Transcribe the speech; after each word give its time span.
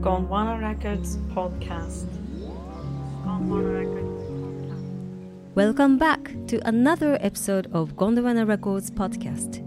Gondwana 0.00 0.58
Records 0.60 1.18
podcast. 1.32 2.08
Gondwana 3.24 3.72
Records. 3.78 5.54
Welcome 5.54 5.98
back 5.98 6.34
to 6.48 6.58
another 6.66 7.18
episode 7.20 7.68
of 7.72 7.94
Gondwana 7.94 8.48
Records 8.48 8.90
podcast. 8.90 9.62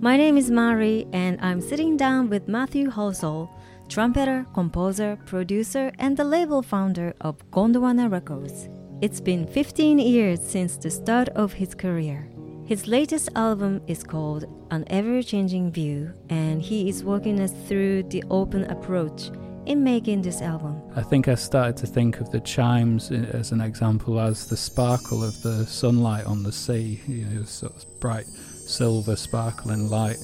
My 0.00 0.16
name 0.16 0.38
is 0.38 0.52
Mari, 0.52 1.08
and 1.12 1.36
I'm 1.40 1.60
sitting 1.60 1.96
down 1.96 2.30
with 2.30 2.46
Matthew 2.46 2.88
Halsall, 2.88 3.48
trumpeter, 3.88 4.46
composer, 4.54 5.18
producer, 5.26 5.90
and 5.98 6.16
the 6.16 6.22
label 6.22 6.62
founder 6.62 7.12
of 7.20 7.50
Gondwana 7.50 8.08
Records. 8.08 8.68
It's 9.00 9.20
been 9.20 9.48
15 9.48 9.98
years 9.98 10.40
since 10.40 10.76
the 10.76 10.92
start 10.92 11.28
of 11.30 11.54
his 11.54 11.74
career. 11.74 12.31
His 12.72 12.86
latest 12.86 13.28
album 13.36 13.82
is 13.86 14.02
called 14.02 14.46
An 14.70 14.84
Ever 14.86 15.22
Changing 15.22 15.70
View, 15.70 16.10
and 16.30 16.62
he 16.62 16.88
is 16.88 17.04
walking 17.04 17.38
us 17.38 17.52
through 17.68 18.04
the 18.04 18.24
open 18.30 18.64
approach 18.64 19.30
in 19.66 19.84
making 19.84 20.22
this 20.22 20.40
album. 20.40 20.80
I 20.96 21.02
think 21.02 21.28
I 21.28 21.34
started 21.34 21.76
to 21.84 21.86
think 21.86 22.20
of 22.20 22.30
the 22.30 22.40
chimes 22.40 23.10
as 23.10 23.52
an 23.52 23.60
example 23.60 24.18
as 24.18 24.46
the 24.46 24.56
sparkle 24.56 25.22
of 25.22 25.42
the 25.42 25.66
sunlight 25.66 26.24
on 26.24 26.44
the 26.44 26.50
sea, 26.50 26.98
you 27.06 27.26
know, 27.26 27.42
sort 27.42 27.76
of 27.76 27.84
bright 28.00 28.24
silver 28.24 29.16
sparkling 29.16 29.90
light. 29.90 30.16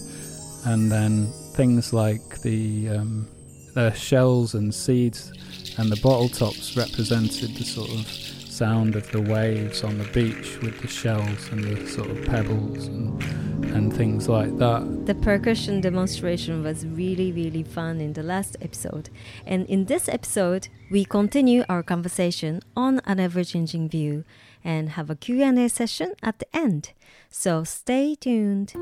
And 0.64 0.90
then 0.90 1.26
things 1.52 1.92
like 1.92 2.40
the, 2.40 2.88
um, 2.88 3.28
the 3.74 3.92
shells 3.92 4.54
and 4.54 4.74
seeds 4.74 5.34
and 5.76 5.92
the 5.92 6.00
bottle 6.02 6.30
tops 6.30 6.78
represented 6.78 7.50
the 7.56 7.64
sort 7.64 7.90
of 7.90 8.06
sound 8.58 8.96
of 8.96 9.08
the 9.12 9.22
waves 9.22 9.84
on 9.84 9.96
the 9.98 10.04
beach 10.06 10.58
with 10.62 10.80
the 10.80 10.88
shells 10.88 11.48
and 11.52 11.62
the 11.62 11.86
sort 11.86 12.10
of 12.10 12.24
pebbles 12.24 12.88
and, 12.88 13.22
and 13.76 13.94
things 13.94 14.28
like 14.28 14.56
that. 14.58 15.06
The 15.06 15.14
percussion 15.14 15.80
demonstration 15.80 16.64
was 16.64 16.84
really, 16.84 17.30
really 17.30 17.62
fun 17.62 18.00
in 18.00 18.14
the 18.14 18.24
last 18.24 18.56
episode. 18.60 19.10
And 19.46 19.64
in 19.66 19.84
this 19.84 20.08
episode, 20.08 20.66
we 20.90 21.04
continue 21.04 21.64
our 21.68 21.84
conversation 21.84 22.60
on 22.76 23.00
an 23.04 23.20
ever-changing 23.20 23.90
view 23.90 24.24
and 24.64 24.90
have 24.90 25.08
a 25.08 25.14
Q&A 25.14 25.68
session 25.68 26.14
at 26.20 26.40
the 26.40 26.48
end. 26.52 26.90
So 27.30 27.62
stay 27.62 28.16
tuned. 28.16 28.74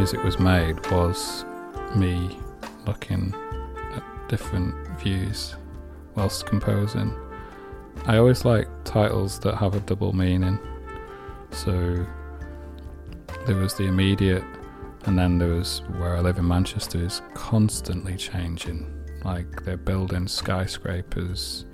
Music 0.00 0.24
was 0.24 0.38
made 0.38 0.78
was 0.90 1.44
me 1.94 2.40
looking 2.86 3.34
at 3.92 4.02
different 4.30 4.74
views 4.98 5.56
whilst 6.14 6.46
composing. 6.46 7.14
I 8.06 8.16
always 8.16 8.46
like 8.46 8.66
titles 8.84 9.38
that 9.40 9.56
have 9.56 9.74
a 9.74 9.80
double 9.80 10.14
meaning. 10.14 10.58
So 11.50 12.06
there 13.46 13.56
was 13.56 13.74
the 13.74 13.88
immediate, 13.88 14.42
and 15.04 15.18
then 15.18 15.36
there 15.36 15.50
was 15.50 15.82
where 15.98 16.16
I 16.16 16.20
live 16.20 16.38
in 16.38 16.48
Manchester 16.48 17.04
is 17.04 17.20
constantly 17.34 18.16
changing. 18.16 18.90
Like 19.22 19.64
they're 19.64 19.76
building 19.76 20.26
skyscrapers 20.28 21.66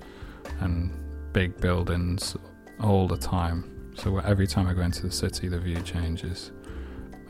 and 0.59 0.91
big 1.31 1.61
buildings 1.61 2.35
all 2.81 3.07
the 3.07 3.15
time. 3.15 3.93
So 3.95 4.17
every 4.17 4.47
time 4.47 4.67
I 4.67 4.73
go 4.73 4.81
into 4.81 5.03
the 5.03 5.13
city, 5.13 5.47
the 5.47 5.61
view 5.61 5.79
changes 5.79 6.51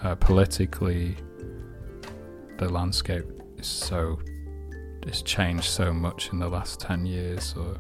uh, 0.04 0.16
politically, 0.16 1.18
the 2.58 2.70
landscape 2.70 3.26
is 3.58 3.68
so 3.68 4.20
it's 5.04 5.22
changed 5.22 5.66
so 5.66 5.94
much 5.94 6.32
in 6.32 6.40
the 6.40 6.50
last 6.50 6.80
ten 6.80 7.06
years, 7.06 7.56
or 7.58 7.78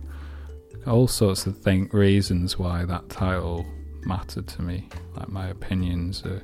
all 0.86 1.08
sorts 1.08 1.46
of 1.46 1.58
thing, 1.58 1.90
reasons 1.92 2.58
why 2.58 2.86
that 2.86 3.10
title 3.10 3.66
mattered 4.06 4.48
to 4.48 4.62
me. 4.62 4.88
Like 5.16 5.30
my 5.30 5.48
opinions, 5.48 6.24
uh, 6.24 6.40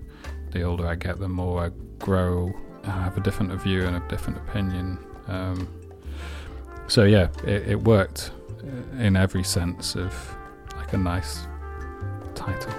the 0.52 0.64
older 0.64 0.86
I 0.86 0.96
get, 0.96 1.20
the 1.20 1.30
more 1.30 1.66
I 1.66 1.70
grow. 2.00 2.52
I 2.84 2.92
have 2.92 3.18
a 3.18 3.22
different 3.22 3.54
view 3.62 3.86
and 3.86 3.96
a 3.96 4.08
different 4.10 4.38
opinion. 4.40 5.00
Um, 5.28 5.68
so 6.88 7.06
yeah, 7.06 7.30
it, 7.46 7.70
it 7.70 7.82
worked 7.82 8.32
in 9.00 9.16
every 9.16 9.44
sense 9.44 9.96
of 9.96 10.14
like 10.76 10.92
a 10.92 10.98
nice 10.98 11.48
title. 12.36 12.74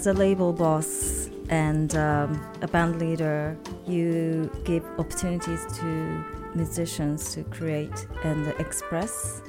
As 0.00 0.06
a 0.06 0.14
label 0.14 0.50
boss 0.50 1.28
and 1.50 1.94
um, 1.94 2.40
a 2.62 2.66
band 2.68 2.98
leader, 2.98 3.54
you 3.86 4.50
give 4.64 4.82
opportunities 4.98 5.66
to 5.76 6.24
musicians 6.54 7.34
to 7.34 7.44
create 7.44 8.06
and 8.24 8.46
express. 8.58 9.42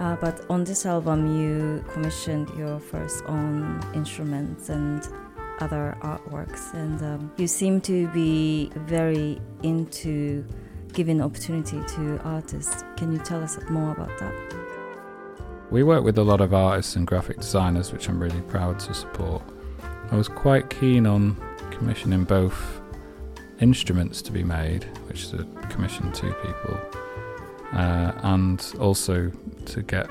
Uh, 0.00 0.16
but 0.16 0.44
on 0.50 0.64
this 0.64 0.84
album, 0.84 1.40
you 1.40 1.82
commissioned 1.94 2.50
your 2.58 2.78
first 2.78 3.24
own 3.24 3.80
instruments 3.94 4.68
and 4.68 5.08
other 5.60 5.96
artworks, 6.02 6.74
and 6.74 7.00
um, 7.02 7.32
you 7.38 7.46
seem 7.46 7.80
to 7.80 8.06
be 8.08 8.70
very 8.74 9.40
into 9.62 10.44
giving 10.92 11.22
opportunity 11.22 11.80
to 11.88 12.20
artists. 12.22 12.84
Can 12.98 13.12
you 13.12 13.18
tell 13.20 13.42
us 13.42 13.58
more 13.70 13.92
about 13.92 14.12
that? 14.18 14.67
We 15.70 15.82
work 15.82 16.02
with 16.02 16.16
a 16.16 16.24
lot 16.24 16.40
of 16.40 16.54
artists 16.54 16.96
and 16.96 17.06
graphic 17.06 17.36
designers, 17.36 17.92
which 17.92 18.08
I'm 18.08 18.18
really 18.18 18.40
proud 18.42 18.80
to 18.80 18.94
support. 18.94 19.42
I 20.10 20.16
was 20.16 20.26
quite 20.26 20.70
keen 20.70 21.06
on 21.06 21.36
commissioning 21.70 22.24
both 22.24 22.80
instruments 23.60 24.22
to 24.22 24.32
be 24.32 24.42
made, 24.42 24.84
which 25.08 25.24
is 25.24 25.34
a 25.34 25.44
commission 25.68 26.10
two 26.12 26.32
people, 26.42 26.80
uh, 27.74 28.12
and 28.22 28.64
also 28.80 29.30
to 29.66 29.82
get. 29.82 30.08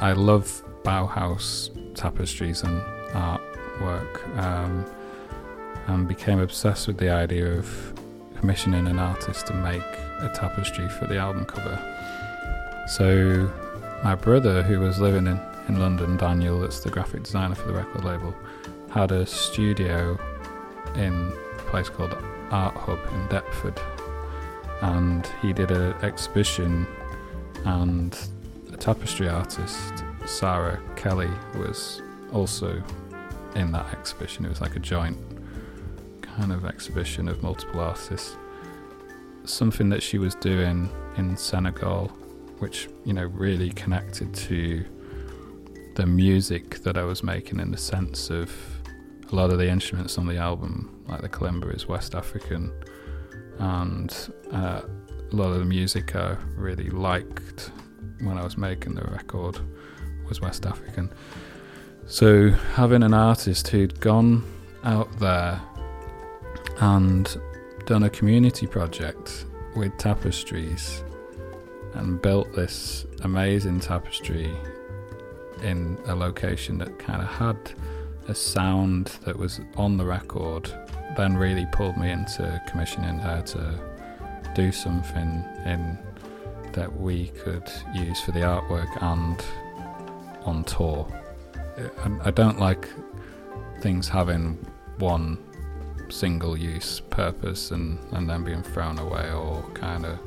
I 0.00 0.12
love 0.12 0.62
Bauhaus 0.84 1.70
tapestries 1.94 2.62
and 2.62 2.82
artwork, 3.12 4.38
um, 4.38 4.84
and 5.86 6.06
became 6.06 6.38
obsessed 6.38 6.86
with 6.86 6.98
the 6.98 7.08
idea 7.08 7.50
of 7.50 7.94
commissioning 8.38 8.86
an 8.86 8.98
artist 8.98 9.46
to 9.46 9.54
make 9.54 9.82
a 10.20 10.30
tapestry 10.34 10.88
for 10.88 11.06
the 11.06 11.16
album 11.16 11.46
cover. 11.46 11.78
So 12.86 13.50
my 14.02 14.14
brother, 14.14 14.62
who 14.62 14.80
was 14.80 15.00
living 15.00 15.26
in, 15.26 15.40
in 15.68 15.78
London, 15.78 16.16
Daniel, 16.16 16.60
that's 16.60 16.80
the 16.80 16.90
graphic 16.90 17.24
designer 17.24 17.54
for 17.54 17.68
the 17.68 17.74
record 17.74 18.04
label, 18.04 18.34
had 18.90 19.12
a 19.12 19.26
studio 19.26 20.18
in 20.94 21.32
a 21.58 21.62
place 21.70 21.88
called 21.88 22.16
Art 22.50 22.74
Hub 22.74 22.98
in 23.12 23.28
Deptford. 23.28 23.78
And 24.80 25.26
he 25.42 25.52
did 25.52 25.70
an 25.70 25.92
exhibition, 26.02 26.86
and 27.64 28.16
a 28.72 28.76
tapestry 28.76 29.28
artist, 29.28 30.04
Sarah 30.26 30.80
Kelly, 30.96 31.30
was 31.56 32.00
also 32.32 32.82
in 33.56 33.72
that 33.72 33.92
exhibition. 33.92 34.44
It 34.44 34.48
was 34.48 34.60
like 34.60 34.76
a 34.76 34.80
joint 34.80 35.18
kind 36.22 36.52
of 36.52 36.64
exhibition 36.64 37.28
of 37.28 37.42
multiple 37.42 37.80
artists. 37.80 38.36
Something 39.44 39.88
that 39.88 40.02
she 40.02 40.18
was 40.18 40.34
doing 40.36 40.88
in 41.16 41.36
Senegal, 41.36 42.12
which, 42.58 42.88
you 43.04 43.12
know, 43.12 43.24
really 43.24 43.70
connected 43.70 44.34
to 44.34 44.84
the 45.94 46.06
music 46.06 46.78
that 46.84 46.96
I 46.96 47.04
was 47.04 47.22
making 47.22 47.60
in 47.60 47.70
the 47.70 47.76
sense 47.76 48.30
of 48.30 48.52
a 49.30 49.34
lot 49.34 49.50
of 49.50 49.58
the 49.58 49.68
instruments 49.68 50.16
on 50.18 50.26
the 50.26 50.36
album, 50.36 51.04
like 51.08 51.20
the 51.20 51.28
kalimba, 51.28 51.74
is 51.74 51.86
West 51.86 52.14
African, 52.14 52.72
and 53.58 54.32
uh, 54.52 54.82
a 55.30 55.36
lot 55.36 55.50
of 55.50 55.58
the 55.58 55.64
music 55.64 56.16
I 56.16 56.36
really 56.56 56.90
liked 56.90 57.70
when 58.20 58.38
I 58.38 58.44
was 58.44 58.56
making 58.56 58.94
the 58.94 59.02
record 59.02 59.58
was 60.28 60.40
West 60.40 60.66
African. 60.66 61.12
So 62.06 62.50
having 62.50 63.02
an 63.02 63.12
artist 63.12 63.68
who'd 63.68 64.00
gone 64.00 64.44
out 64.84 65.18
there 65.18 65.60
and 66.80 67.36
done 67.86 68.04
a 68.04 68.10
community 68.10 68.66
project 68.66 69.44
with 69.76 69.96
tapestries 69.98 71.02
and 71.94 72.20
built 72.20 72.52
this 72.52 73.06
amazing 73.22 73.80
tapestry 73.80 74.56
in 75.62 75.98
a 76.06 76.14
location 76.14 76.78
that 76.78 76.98
kind 76.98 77.20
of 77.20 77.28
had 77.28 77.56
a 78.28 78.34
sound 78.34 79.06
that 79.24 79.36
was 79.36 79.60
on 79.76 79.96
the 79.96 80.04
record 80.04 80.70
then 81.16 81.36
really 81.36 81.66
pulled 81.72 81.96
me 81.96 82.10
into 82.10 82.62
commissioning 82.68 83.18
her 83.18 83.42
to 83.42 83.80
do 84.54 84.70
something 84.70 85.44
in 85.66 85.98
that 86.72 87.00
we 87.00 87.28
could 87.28 87.68
use 87.92 88.20
for 88.20 88.30
the 88.30 88.40
artwork 88.40 89.02
and 89.02 89.44
on 90.44 90.62
tour. 90.64 91.06
I, 92.24 92.30
don't 92.30 92.60
like 92.60 92.88
things 93.80 94.08
having 94.08 94.64
one 94.98 95.38
single 96.08 96.56
use 96.56 97.00
purpose 97.00 97.72
and, 97.72 97.98
and 98.12 98.28
then 98.28 98.44
being 98.44 98.62
thrown 98.62 98.98
away 98.98 99.30
or 99.32 99.62
kind 99.74 100.06
of 100.06 100.18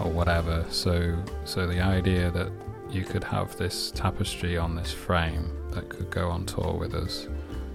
or 0.00 0.10
whatever. 0.10 0.64
So 0.70 1.16
so 1.44 1.66
the 1.66 1.80
idea 1.80 2.30
that 2.30 2.50
you 2.90 3.04
could 3.04 3.24
have 3.24 3.56
this 3.56 3.90
tapestry 3.90 4.56
on 4.56 4.76
this 4.76 4.92
frame 4.92 5.50
that 5.70 5.88
could 5.88 6.10
go 6.10 6.28
on 6.28 6.46
tour 6.46 6.74
with 6.74 6.94
us 6.94 7.28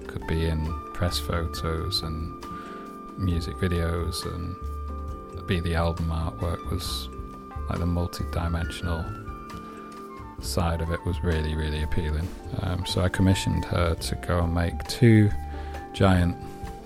could 0.07 0.25
be 0.27 0.45
in 0.45 0.65
press 0.93 1.17
photos 1.19 2.01
and 2.01 2.43
music 3.17 3.55
videos 3.55 4.25
and 4.33 4.55
be 5.47 5.59
the 5.59 5.75
album 5.75 6.07
artwork 6.07 6.71
was 6.71 7.09
like 7.69 7.79
the 7.79 7.85
multi-dimensional 7.85 9.03
side 10.41 10.81
of 10.81 10.91
it 10.91 10.99
was 11.05 11.21
really 11.23 11.55
really 11.55 11.83
appealing 11.83 12.27
um, 12.61 12.85
so 12.85 13.01
i 13.01 13.09
commissioned 13.09 13.65
her 13.65 13.93
to 13.95 14.15
go 14.27 14.39
and 14.39 14.53
make 14.53 14.73
two 14.87 15.29
giant 15.93 16.35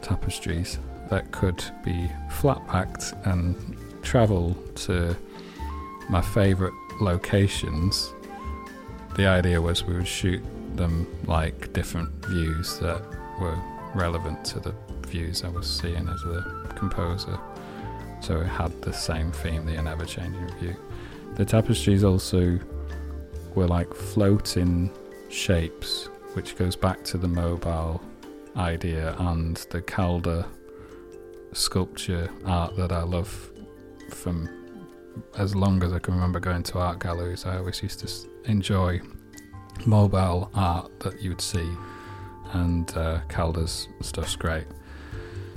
tapestries 0.02 0.80
that 1.10 1.32
could 1.32 1.64
be 1.84 2.10
flat 2.30 2.66
packed 2.68 3.14
and 3.26 3.56
travel 4.02 4.56
to 4.76 5.16
my 6.10 6.22
favorite 6.22 6.74
locations 7.02 8.14
the 9.16 9.26
idea 9.28 9.62
was 9.62 9.86
we 9.86 9.94
would 9.94 10.08
shoot 10.08 10.44
them 10.76 11.08
like 11.26 11.72
different 11.72 12.10
views 12.26 12.80
that 12.80 13.02
were 13.40 13.58
relevant 13.94 14.44
to 14.44 14.60
the 14.60 14.76
views 15.08 15.44
I 15.46 15.50
was 15.50 15.68
seeing 15.68 16.08
as 16.10 16.22
a 16.24 16.74
composer. 16.76 17.40
So 18.20 18.42
it 18.42 18.48
had 18.48 18.82
the 18.82 18.92
same 18.92 19.32
theme, 19.32 19.66
the 19.66 19.78
ever 19.78 20.06
changing 20.06 20.50
view. 20.60 20.76
The 21.36 21.46
tapestries 21.46 22.04
also 22.04 22.60
were 23.54 23.68
like 23.68 23.94
floating 23.94 24.92
shapes, 25.30 26.10
which 26.34 26.58
goes 26.58 26.76
back 26.76 27.04
to 27.06 27.18
the 27.18 27.28
mobile 27.28 28.02
idea 28.58 29.16
and 29.20 29.56
the 29.70 29.82
Calder 29.82 30.46
sculpture 31.54 32.30
art 32.46 32.76
that 32.76 32.92
I 32.92 33.04
love 33.04 33.52
from 34.10 34.50
as 35.38 35.56
long 35.56 35.84
as 35.84 35.94
I 35.94 36.00
can 36.00 36.14
remember 36.14 36.40
going 36.40 36.64
to 36.64 36.80
art 36.80 37.00
galleries. 37.00 37.46
I 37.46 37.58
always 37.58 37.82
used 37.82 38.00
to 38.00 38.50
enjoy 38.50 39.02
mobile 39.86 40.50
art 40.54 41.00
that 41.02 41.22
you 41.22 41.30
would 41.30 41.42
see, 41.42 41.70
and 42.54 42.96
uh, 42.98 43.20
Calder's 43.28 43.88
stuff's 44.02 44.36
great. 44.36 44.66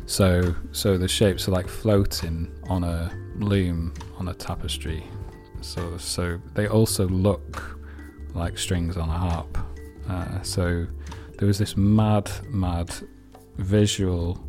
So, 0.06 0.55
so 0.72 0.96
the 0.96 1.08
shapes 1.08 1.49
are 1.49 1.50
like 1.50 1.69
floating 1.69 2.50
on 2.69 2.82
a 2.82 3.12
loom 3.37 3.94
on 4.19 4.28
a 4.28 4.34
tapestry. 4.34 5.05
So, 5.61 5.99
so 5.99 6.40
they 6.54 6.66
also 6.66 7.06
look 7.08 7.78
like 8.34 8.56
strings 8.56 8.96
on 8.96 9.08
a 9.08 9.19
harp. 9.19 9.58
Uh, 10.08 10.43
so 10.43 10.87
there 11.37 11.46
was 11.46 11.58
this 11.58 11.76
mad, 11.76 12.31
mad 12.49 12.90
visual 13.58 14.43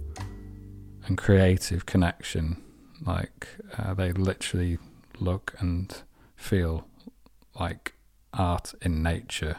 and 1.05 1.17
creative 1.17 1.85
connection. 1.85 2.61
Like 3.05 3.47
uh, 3.77 3.93
they 3.93 4.11
literally 4.13 4.77
look 5.19 5.55
and 5.59 6.01
feel 6.35 6.85
like 7.59 7.93
art 8.33 8.73
in 8.81 9.03
nature 9.03 9.57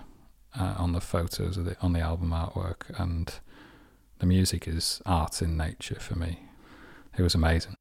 uh, 0.58 0.74
on 0.78 0.92
the 0.92 1.00
photos 1.00 1.56
of 1.56 1.64
the 1.64 1.76
on 1.80 1.92
the 1.92 2.00
album 2.00 2.30
artwork, 2.30 2.82
and 2.98 3.34
the 4.18 4.26
music 4.26 4.66
is 4.66 5.00
art 5.06 5.42
in 5.42 5.56
nature 5.56 6.00
for 6.00 6.18
me. 6.18 6.40
It 7.16 7.22
was 7.22 7.34
amazing. 7.34 7.79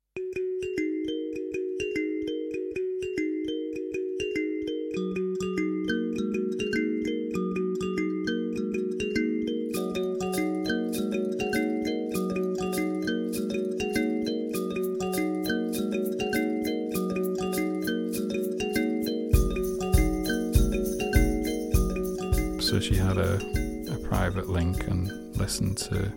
Link 24.49 24.87
and 24.87 25.35
listened 25.37 25.77
to 25.77 26.11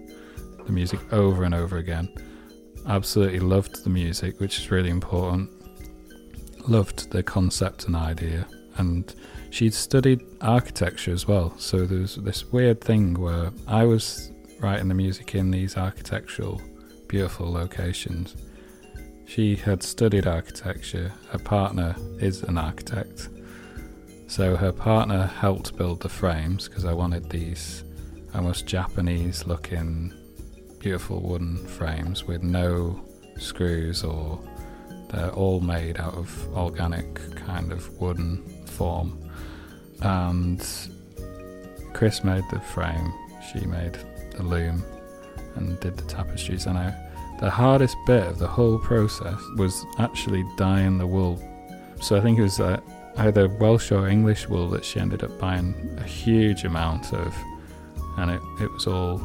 the 0.64 0.73
music 0.73 1.00
over 1.12 1.44
and 1.44 1.55
over 1.55 1.79
again. 1.79 2.08
Absolutely 2.87 3.40
loved 3.40 3.84
the 3.84 3.90
music, 3.90 4.40
which 4.40 4.58
is 4.58 4.70
really 4.70 4.90
important. 4.90 5.50
Loved 6.69 7.11
the 7.11 7.23
concept 7.23 7.87
and 7.87 7.96
idea, 7.96 8.46
and 8.76 9.14
she'd 9.50 9.75
studied 9.75 10.20
architecture 10.40 11.12
as 11.12 11.26
well. 11.26 11.55
So 11.58 11.86
there 11.86 12.01
was 12.01 12.17
this 12.17 12.51
weird 12.53 12.81
thing 12.81 13.15
where 13.15 13.53
I 13.67 13.84
was 13.84 14.31
writing 14.60 14.89
the 14.89 14.94
music 14.94 15.34
in 15.34 15.51
these 15.51 15.77
architectural, 15.77 16.60
beautiful 17.08 17.51
locations. 17.51 18.36
She 19.27 19.56
had 19.56 19.82
studied 19.82 20.27
architecture. 20.27 21.12
Her 21.31 21.39
partner 21.39 21.96
is 22.19 22.43
an 22.43 22.58
architect 22.58 23.29
so 24.32 24.56
her 24.56 24.72
partner 24.72 25.27
helped 25.27 25.77
build 25.77 26.01
the 26.01 26.08
frames 26.08 26.67
because 26.67 26.86
I 26.86 26.94
wanted 26.94 27.29
these 27.29 27.84
almost 28.34 28.67
Japanese 28.67 29.46
looking 29.46 30.12
beautiful 30.79 31.20
wooden 31.20 31.56
frames 31.67 32.24
with 32.24 32.43
no 32.43 33.01
screws 33.39 34.03
or 34.03 34.41
they're 35.10 35.31
all 35.31 35.60
made 35.60 36.01
out 36.01 36.15
of 36.15 36.56
organic 36.56 37.15
kind 37.36 37.70
of 37.72 37.89
wooden 38.01 38.43
form. 38.67 39.19
And 40.01 40.67
Chris 41.93 42.24
made 42.24 42.44
the 42.51 42.60
frame, 42.60 43.12
she 43.53 43.67
made 43.67 43.98
the 44.36 44.43
loom 44.43 44.82
and 45.55 45.79
did 45.81 45.96
the 45.96 46.05
tapestries. 46.05 46.67
And 46.67 46.79
I, 46.79 46.94
the 47.41 47.51
hardest 47.51 47.96
bit 48.06 48.27
of 48.27 48.39
the 48.39 48.48
whole 48.48 48.79
process 48.79 49.41
was 49.56 49.84
actually 49.98 50.44
dyeing 50.56 50.98
the 50.98 51.06
wool. 51.06 51.41
So 52.01 52.17
I 52.17 52.20
think 52.20 52.39
it 52.39 52.43
was 52.43 52.58
uh, 52.58 52.81
either 53.19 53.48
Welsh 53.48 53.93
or 53.93 54.08
English 54.08 54.48
wool 54.48 54.69
that 54.70 54.84
she 54.84 54.98
ended 54.98 55.22
up 55.22 55.39
buying 55.39 55.74
a 55.98 56.05
huge 56.05 56.65
amount 56.65 57.12
of, 57.12 57.36
and 58.16 58.31
it, 58.31 58.42
it 58.60 58.72
was 58.72 58.86
all 58.86 59.20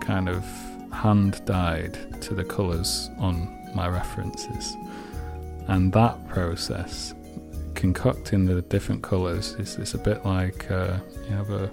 kind 0.00 0.28
of 0.28 0.44
hand 0.92 1.44
dyed 1.44 2.20
to 2.22 2.34
the 2.34 2.44
colours 2.44 3.10
on 3.18 3.54
my 3.74 3.88
references. 3.88 4.76
And 5.66 5.92
that 5.92 6.28
process, 6.28 7.14
concocting 7.74 8.46
the 8.46 8.62
different 8.62 9.02
colours, 9.02 9.52
is, 9.58 9.76
is 9.76 9.94
a 9.94 9.98
bit 9.98 10.24
like 10.24 10.70
uh, 10.70 10.98
you 11.28 11.36
have 11.36 11.50
a, 11.50 11.70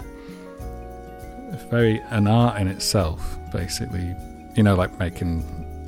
a 1.51 1.67
very 1.69 1.99
an 2.09 2.27
art 2.27 2.59
in 2.59 2.67
itself, 2.67 3.37
basically. 3.51 4.15
You 4.55 4.63
know, 4.63 4.75
like 4.75 4.97
making 4.99 5.43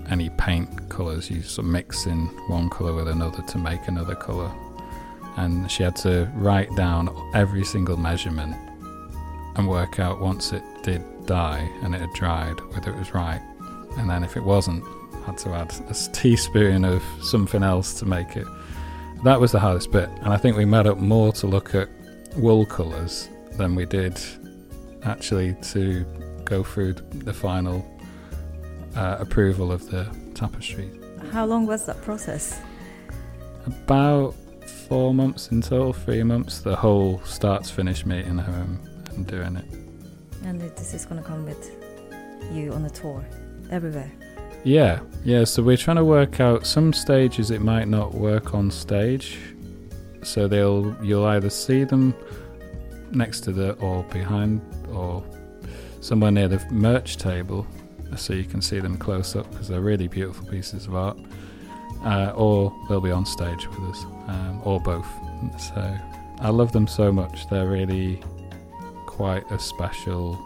any 0.09 0.29
paint 0.31 0.89
colours, 0.89 1.29
you 1.29 1.41
sort 1.41 1.65
of 1.65 1.71
mix 1.71 2.05
in 2.05 2.27
one 2.47 2.69
colour 2.69 2.93
with 2.93 3.09
another 3.09 3.41
to 3.41 3.57
make 3.57 3.87
another 3.87 4.15
colour 4.15 4.51
and 5.37 5.69
she 5.71 5.83
had 5.83 5.95
to 5.95 6.29
write 6.35 6.75
down 6.75 7.09
every 7.33 7.63
single 7.63 7.95
measurement 7.95 8.55
and 9.57 9.67
work 9.67 9.99
out 9.99 10.21
once 10.21 10.53
it 10.53 10.63
did 10.83 11.03
dye 11.25 11.69
and 11.83 11.93
it 11.93 12.01
had 12.01 12.13
dried 12.13 12.59
whether 12.73 12.91
it 12.91 12.97
was 12.97 13.13
right 13.13 13.41
and 13.97 14.09
then 14.09 14.23
if 14.23 14.37
it 14.37 14.43
wasn't 14.43 14.83
had 15.25 15.37
to 15.37 15.49
add 15.49 15.73
a 15.89 15.93
teaspoon 16.13 16.85
of 16.85 17.03
something 17.21 17.63
else 17.63 17.99
to 17.99 18.05
make 18.05 18.37
it 18.37 18.47
That 19.23 19.41
was 19.41 19.51
the 19.51 19.59
hardest 19.59 19.91
bit, 19.91 20.09
and 20.21 20.31
I 20.31 20.37
think 20.37 20.55
we 20.57 20.65
met 20.65 20.85
up 20.85 20.99
more 20.99 21.33
to 21.33 21.47
look 21.47 21.73
at 21.73 21.89
wool 22.37 22.65
colours 22.65 23.29
than 23.53 23.73
we 23.73 23.85
did 23.85 24.19
actually 25.03 25.55
to 25.73 26.05
go 26.45 26.63
through 26.63 26.93
the 26.93 27.33
final 27.33 27.85
uh, 28.95 29.17
approval 29.19 29.71
of 29.71 29.89
the 29.89 30.07
tapestry. 30.35 30.89
How 31.31 31.45
long 31.45 31.65
was 31.65 31.85
that 31.87 31.99
process? 32.03 32.61
About 33.65 34.35
four 34.87 35.13
months 35.15 35.49
in 35.49 35.61
total, 35.61 35.93
three 35.93 36.23
months, 36.23 36.59
the 36.59 36.75
whole 36.75 37.19
start 37.25 37.63
to 37.63 37.73
finish 37.73 38.05
meeting 38.05 38.39
and 38.39 38.86
doing 39.23 39.55
it. 39.55 39.65
And 40.43 40.61
this 40.61 40.93
is 40.93 41.05
going 41.05 41.21
to 41.21 41.27
come 41.27 41.45
with 41.45 41.71
you 42.51 42.71
on 42.73 42.85
a 42.85 42.89
tour 42.89 43.25
everywhere. 43.71 44.11
Yeah, 44.63 44.99
yeah. 45.23 45.43
So 45.43 45.63
we're 45.63 45.77
trying 45.77 45.97
to 45.97 46.05
work 46.05 46.39
out 46.39 46.65
some 46.65 46.93
stages 46.93 47.51
it 47.51 47.61
might 47.61 47.87
not 47.87 48.13
work 48.13 48.53
on 48.53 48.69
stage. 48.71 49.37
So 50.23 50.47
they'll 50.47 50.95
you'll 51.03 51.25
either 51.25 51.49
see 51.49 51.83
them 51.83 52.13
next 53.11 53.41
to 53.41 53.51
the 53.51 53.73
or 53.73 54.03
behind 54.03 54.61
or 54.91 55.23
somewhere 56.01 56.31
near 56.31 56.47
the 56.47 56.63
merch 56.71 57.17
table, 57.17 57.65
so 58.15 58.33
you 58.33 58.43
can 58.43 58.61
see 58.61 58.79
them 58.79 58.97
close 58.97 59.35
up 59.35 59.49
because 59.51 59.67
they're 59.67 59.81
really 59.81 60.07
beautiful 60.07 60.45
pieces 60.47 60.87
of 60.87 60.95
art. 60.95 61.17
Uh, 62.03 62.31
or 62.35 62.73
they'll 62.87 63.01
be 63.01 63.11
on 63.11 63.25
stage 63.25 63.67
with 63.67 63.79
us, 63.89 64.03
um, 64.27 64.61
or 64.63 64.79
both. 64.79 65.07
So 65.59 65.97
I 66.39 66.49
love 66.49 66.71
them 66.71 66.87
so 66.87 67.11
much. 67.11 67.49
They're 67.49 67.67
really 67.67 68.21
quite 69.17 69.51
a 69.51 69.57
special 69.57 70.39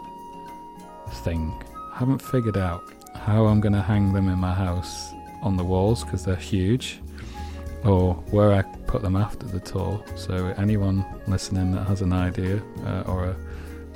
thing. 1.22 1.62
I 1.94 1.98
haven't 1.98 2.22
figured 2.22 2.56
out 2.56 2.82
how 3.14 3.44
I'm 3.44 3.60
going 3.60 3.74
to 3.74 3.82
hang 3.82 4.14
them 4.14 4.28
in 4.28 4.38
my 4.38 4.54
house 4.54 5.12
on 5.42 5.58
the 5.58 5.64
walls 5.64 6.02
because 6.02 6.24
they're 6.24 6.36
huge, 6.36 7.02
or 7.84 8.14
where 8.30 8.50
I 8.54 8.62
put 8.86 9.02
them 9.02 9.14
after 9.14 9.46
the 9.46 9.60
tour. 9.60 10.02
So 10.16 10.54
anyone 10.56 11.04
listening 11.26 11.72
that 11.72 11.86
has 11.86 12.00
an 12.00 12.14
idea, 12.14 12.62
uh, 12.86 13.02
or 13.06 13.26
a, 13.26 13.36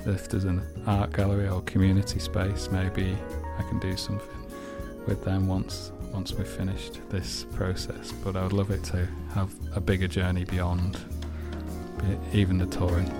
if 0.04 0.28
there's 0.28 0.44
an 0.44 0.60
art 0.86 1.14
gallery 1.14 1.48
or 1.48 1.62
community 1.62 2.18
space, 2.18 2.68
maybe 2.70 3.16
I 3.58 3.62
can 3.62 3.78
do 3.80 3.96
something 3.96 4.28
with 5.06 5.24
them 5.24 5.48
once 5.48 5.90
once 6.12 6.32
we've 6.34 6.46
finished 6.48 7.00
this 7.08 7.44
process. 7.54 8.12
But 8.24 8.36
I 8.36 8.42
would 8.42 8.52
love 8.52 8.70
it 8.70 8.84
to 8.84 9.08
have 9.32 9.54
a 9.74 9.80
bigger 9.80 10.08
journey 10.08 10.44
beyond 10.44 10.98
even 12.34 12.58
the 12.58 12.66
touring. 12.66 13.10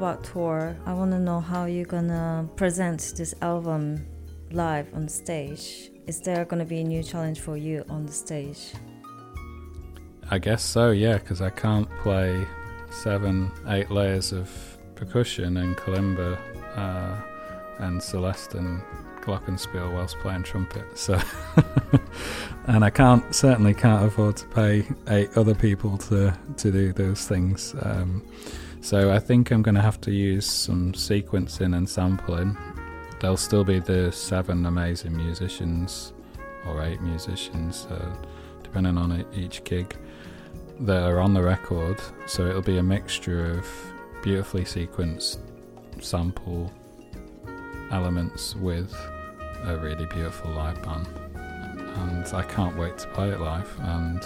About 0.00 0.24
tour, 0.24 0.74
I 0.86 0.94
want 0.94 1.10
to 1.10 1.18
know 1.18 1.40
how 1.40 1.66
you're 1.66 1.84
gonna 1.84 2.48
present 2.56 3.12
this 3.18 3.34
album 3.42 4.06
live 4.50 4.86
on 4.94 5.06
stage. 5.06 5.90
Is 6.06 6.22
there 6.22 6.46
gonna 6.46 6.64
be 6.64 6.80
a 6.80 6.84
new 6.84 7.02
challenge 7.02 7.40
for 7.40 7.58
you 7.58 7.84
on 7.90 8.06
the 8.06 8.12
stage? 8.12 8.72
I 10.30 10.38
guess 10.38 10.64
so, 10.64 10.92
yeah, 10.92 11.18
because 11.18 11.42
I 11.42 11.50
can't 11.50 11.86
play 11.98 12.46
seven, 12.90 13.52
eight 13.68 13.90
layers 13.90 14.32
of 14.32 14.48
percussion 14.94 15.58
and 15.58 15.76
kalimba 15.76 16.38
uh, 16.76 17.16
and 17.84 18.02
Celeste 18.02 18.54
and 18.54 18.80
glockenspiel 19.20 19.92
whilst 19.92 20.18
playing 20.20 20.44
trumpet. 20.44 20.96
So, 20.96 21.20
and 22.68 22.86
I 22.86 22.88
can't 22.88 23.34
certainly 23.34 23.74
can't 23.74 24.06
afford 24.06 24.38
to 24.38 24.46
pay 24.46 24.86
eight 25.08 25.28
other 25.36 25.54
people 25.54 25.98
to 26.08 26.34
to 26.56 26.72
do 26.72 26.94
those 26.94 27.28
things. 27.28 27.74
Um, 27.82 28.22
so 28.80 29.12
I 29.12 29.18
think 29.18 29.50
I'm 29.50 29.62
going 29.62 29.74
to 29.74 29.82
have 29.82 30.00
to 30.02 30.10
use 30.10 30.46
some 30.46 30.92
sequencing 30.92 31.76
and 31.76 31.88
sampling. 31.88 32.56
There'll 33.20 33.36
still 33.36 33.64
be 33.64 33.78
the 33.78 34.10
seven 34.10 34.64
amazing 34.66 35.16
musicians, 35.16 36.12
or 36.66 36.82
eight 36.82 37.00
musicians, 37.02 37.86
uh, 37.90 38.14
depending 38.62 38.96
on 38.96 39.24
each 39.34 39.62
gig, 39.64 39.96
that 40.80 41.02
are 41.02 41.20
on 41.20 41.34
the 41.34 41.42
record. 41.42 42.00
So 42.26 42.46
it'll 42.46 42.62
be 42.62 42.78
a 42.78 42.82
mixture 42.82 43.52
of 43.52 43.66
beautifully 44.22 44.64
sequenced 44.64 45.38
sample 46.00 46.72
elements 47.90 48.56
with 48.56 48.94
a 49.64 49.76
really 49.76 50.06
beautiful 50.06 50.50
live 50.52 50.82
band. 50.82 51.06
And 51.34 52.26
I 52.28 52.42
can't 52.42 52.76
wait 52.78 52.96
to 52.98 53.08
play 53.08 53.30
it 53.30 53.40
live. 53.40 53.68
And 53.80 54.22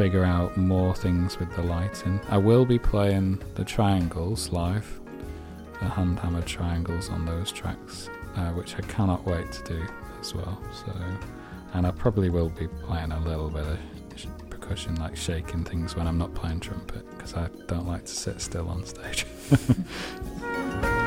figure 0.00 0.24
out 0.24 0.56
more 0.56 0.94
things 0.94 1.38
with 1.38 1.54
the 1.54 1.62
lighting. 1.62 2.18
I 2.30 2.38
will 2.38 2.64
be 2.64 2.78
playing 2.78 3.38
the 3.54 3.62
triangles 3.66 4.48
live, 4.50 4.98
the 5.78 5.88
hand 5.90 6.18
hammered 6.18 6.46
triangles 6.46 7.10
on 7.10 7.26
those 7.26 7.52
tracks, 7.52 8.08
uh, 8.34 8.48
which 8.52 8.76
I 8.76 8.80
cannot 8.80 9.26
wait 9.26 9.52
to 9.52 9.62
do 9.74 9.86
as 10.18 10.34
well. 10.34 10.58
So, 10.72 10.90
and 11.74 11.86
I 11.86 11.90
probably 11.90 12.30
will 12.30 12.48
be 12.48 12.66
playing 12.66 13.12
a 13.12 13.20
little 13.20 13.50
bit 13.50 13.66
of 13.66 13.78
percussion, 14.48 14.94
like 14.94 15.18
shaking 15.18 15.64
things 15.64 15.94
when 15.94 16.06
I'm 16.06 16.16
not 16.16 16.32
playing 16.32 16.60
trumpet, 16.60 17.04
because 17.10 17.34
I 17.34 17.50
don't 17.66 17.86
like 17.86 18.06
to 18.06 18.12
sit 18.12 18.40
still 18.40 18.70
on 18.70 18.86
stage. 18.86 19.26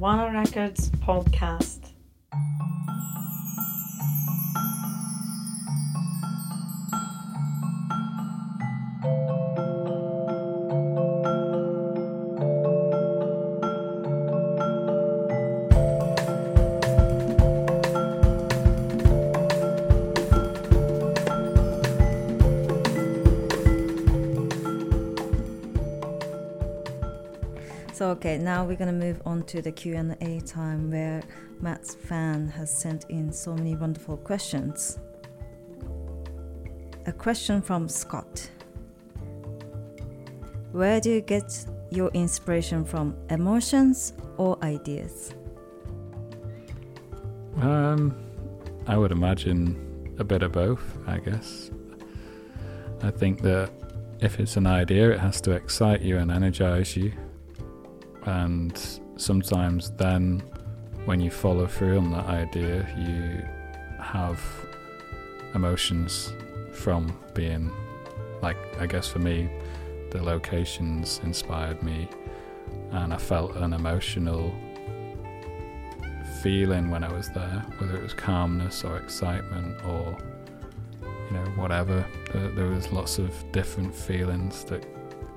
Gondwana 0.00 0.32
Records 0.32 0.88
podcast. 1.04 1.79
Okay, 28.20 28.36
now 28.36 28.66
we're 28.66 28.76
gonna 28.76 28.92
move 28.92 29.22
on 29.24 29.42
to 29.44 29.62
the 29.62 29.72
Q 29.72 29.94
and 29.96 30.14
A 30.20 30.40
time 30.42 30.90
where 30.90 31.22
Matt's 31.62 31.94
fan 31.94 32.48
has 32.48 32.70
sent 32.70 33.06
in 33.08 33.32
so 33.32 33.54
many 33.54 33.74
wonderful 33.74 34.18
questions. 34.18 34.98
A 37.06 37.12
question 37.12 37.62
from 37.62 37.88
Scott. 37.88 38.50
Where 40.72 41.00
do 41.00 41.10
you 41.10 41.22
get 41.22 41.64
your 41.90 42.10
inspiration 42.10 42.84
from? 42.84 43.16
Emotions 43.30 44.12
or 44.36 44.62
ideas? 44.62 45.32
Um, 47.56 48.14
I 48.86 48.98
would 48.98 49.12
imagine 49.12 50.14
a 50.18 50.24
bit 50.24 50.42
of 50.42 50.52
both, 50.52 50.98
I 51.06 51.20
guess. 51.20 51.70
I 53.02 53.10
think 53.10 53.40
that 53.40 53.70
if 54.20 54.38
it's 54.38 54.58
an 54.58 54.66
idea, 54.66 55.10
it 55.10 55.20
has 55.20 55.40
to 55.40 55.52
excite 55.52 56.02
you 56.02 56.18
and 56.18 56.30
energize 56.30 56.94
you. 56.98 57.14
And 58.26 59.00
sometimes 59.16 59.90
then, 59.92 60.42
when 61.04 61.20
you 61.20 61.30
follow 61.30 61.66
through 61.66 61.98
on 61.98 62.10
that 62.12 62.26
idea, 62.26 62.86
you 62.96 63.42
have 64.02 64.40
emotions 65.54 66.32
from 66.72 67.18
being, 67.34 67.70
like, 68.42 68.56
I 68.78 68.86
guess 68.86 69.08
for 69.08 69.18
me, 69.18 69.48
the 70.10 70.22
locations 70.22 71.20
inspired 71.24 71.82
me, 71.82 72.08
and 72.92 73.14
I 73.14 73.16
felt 73.16 73.56
an 73.56 73.72
emotional 73.72 74.54
feeling 76.42 76.90
when 76.90 77.04
I 77.04 77.12
was 77.12 77.28
there, 77.30 77.64
whether 77.78 77.96
it 77.96 78.02
was 78.02 78.14
calmness 78.14 78.84
or 78.84 78.96
excitement 78.96 79.84
or 79.84 80.16
you 81.02 81.36
know 81.36 81.44
whatever. 81.56 82.04
There, 82.32 82.48
there 82.50 82.66
was 82.66 82.90
lots 82.92 83.18
of 83.18 83.30
different 83.52 83.94
feelings 83.94 84.64
that 84.64 84.84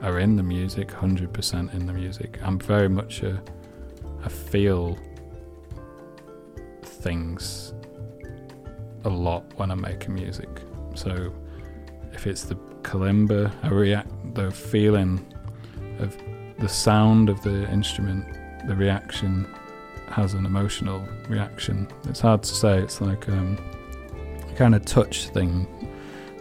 are 0.04 0.20
in 0.20 0.36
the 0.36 0.44
music, 0.44 0.92
hundred 0.92 1.34
percent 1.34 1.74
in 1.74 1.88
the 1.88 1.94
music. 1.94 2.40
I'm 2.44 2.60
very 2.60 2.90
much 2.90 3.24
a 3.24 3.42
I 4.24 4.30
feel 4.30 4.98
things 6.84 7.74
a 9.06 9.10
lot 9.10 9.44
when 9.58 9.72
I'm 9.72 9.82
making 9.82 10.14
music. 10.14 10.50
So 10.96 11.34
if 12.14 12.28
it's 12.28 12.44
the 12.44 12.56
kalimba, 12.84 13.52
I 13.64 13.70
react 13.70 14.36
the 14.36 14.52
feeling 14.52 15.26
of 16.00 16.16
the 16.60 16.70
sound 16.70 17.30
of 17.30 17.42
the 17.44 17.70
instrument, 17.72 18.26
the 18.68 18.76
reaction 18.76 19.48
has 20.08 20.34
an 20.34 20.46
emotional 20.46 21.06
reaction. 21.28 21.88
It's 22.08 22.20
hard 22.20 22.44
to 22.44 22.54
say. 22.54 22.80
It's 22.80 23.02
like 23.02 23.28
um, 23.28 23.58
a 24.50 24.54
kind 24.54 24.76
of 24.76 24.86
touch 24.86 25.28
thing, 25.30 25.66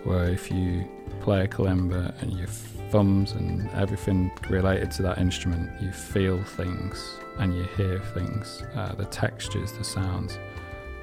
where 0.05 0.27
if 0.27 0.51
you 0.51 0.87
play 1.21 1.45
a 1.45 1.49
kalimba 1.49 2.15
and 2.23 2.33
your 2.33 2.49
thumbs 2.93 3.33
and 3.33 3.69
everything 3.71 4.31
related 4.51 4.91
to 4.93 5.03
that 5.03 5.17
instrument, 5.17 5.71
you 5.81 5.91
feel 5.91 6.43
things 6.45 7.19
and 7.39 7.57
you 7.57 7.65
hear 7.79 7.99
things, 7.99 8.63
uh, 8.75 8.95
the 8.95 9.07
textures, 9.07 9.73
the 9.73 9.83
sounds. 9.83 10.39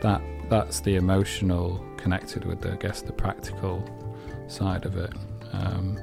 That 0.02 0.22
that's 0.50 0.80
the 0.80 0.96
emotional 0.96 1.84
connected 1.98 2.46
with, 2.46 2.62
the, 2.62 2.74
I 2.74 2.76
guess, 2.76 3.02
the 3.02 3.12
practical 3.12 3.84
side 4.48 4.86
of 4.86 4.98
it. 4.98 5.12
Um, 5.52 6.00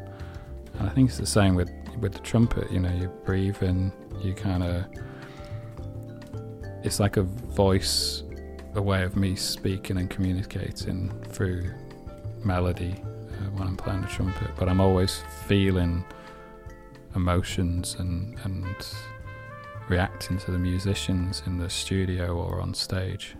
and 0.78 0.88
I 0.88 0.92
think 0.92 1.08
it's 1.08 1.18
the 1.18 1.24
same 1.26 1.54
with 1.54 1.70
with 2.00 2.12
the 2.12 2.18
trumpet. 2.18 2.70
You 2.70 2.80
know, 2.80 2.92
you 2.92 3.08
breathe 3.24 3.62
in, 3.62 3.92
you 4.20 4.34
kind 4.34 4.64
of 4.64 4.84
it's 6.82 6.98
like 6.98 7.16
a 7.16 7.22
voice, 7.22 8.24
a 8.74 8.82
way 8.82 9.04
of 9.04 9.14
me 9.14 9.36
speaking 9.36 9.98
and 9.98 10.10
communicating 10.10 11.10
through 11.28 11.70
melody 12.44 12.96
uh, 13.38 13.50
when 13.50 13.68
I'm 13.68 13.76
playing 13.76 14.02
the 14.02 14.08
trumpet. 14.08 14.50
But 14.56 14.68
I'm 14.68 14.80
always 14.80 15.22
feeling 15.46 16.04
emotions 17.14 17.96
and 17.98 18.38
and 18.44 18.66
reacting 19.88 20.38
to 20.38 20.50
the 20.50 20.58
musicians 20.58 21.42
in 21.46 21.58
the 21.58 21.70
studio 21.70 22.36
or 22.36 22.60
on 22.60 22.74
stage. 22.74 23.36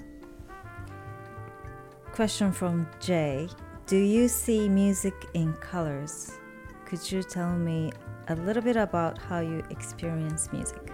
Question 2.12 2.52
from 2.52 2.88
Jay 3.00 3.48
Do 3.86 3.96
you 3.96 4.28
see 4.28 4.68
music 4.68 5.14
in 5.34 5.52
colors? 5.54 6.38
Could 6.86 7.10
you 7.10 7.22
tell 7.22 7.52
me 7.56 7.92
a 8.28 8.36
little 8.36 8.62
bit 8.62 8.76
about 8.76 9.18
how 9.18 9.40
you 9.40 9.62
experience 9.70 10.52
music? 10.52 10.92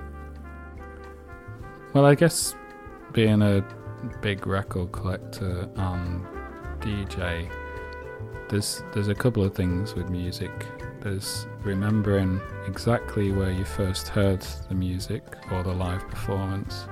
Well, 1.93 2.07
I 2.07 2.15
guess 2.15 2.55
being 3.13 3.43
a 3.43 3.63
big 4.21 4.47
record 4.47 4.93
collector 4.93 5.69
and 5.77 6.25
DJ, 6.81 7.51
there's 8.53 8.85
there's 8.93 9.09
a 9.09 9.15
couple 9.15 9.43
of 9.43 9.55
things 9.55 9.95
with 9.95 10.11
music. 10.11 10.53
There's 11.01 11.47
remembering 11.63 12.39
exactly 12.67 13.33
where 13.33 13.51
you 13.51 13.65
first 13.65 14.09
heard 14.09 14.43
the 14.69 14.75
music 14.75 15.25
or 15.51 15.63
the 15.63 15.73
live 15.73 16.07
performance. 16.07 16.87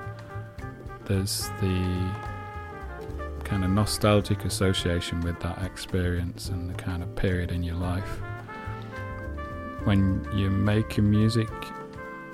There's 1.05 1.49
the 1.61 2.11
kind 3.43 3.63
of 3.63 3.69
nostalgic 3.69 4.43
association 4.43 5.21
with 5.21 5.39
that 5.41 5.61
experience 5.61 6.49
and 6.49 6.67
the 6.67 6.73
kind 6.73 7.03
of 7.03 7.15
period 7.15 7.51
in 7.51 7.61
your 7.61 7.75
life. 7.75 8.21
When 9.83 10.27
you're 10.33 10.49
making 10.49 11.09
music, 11.09 11.51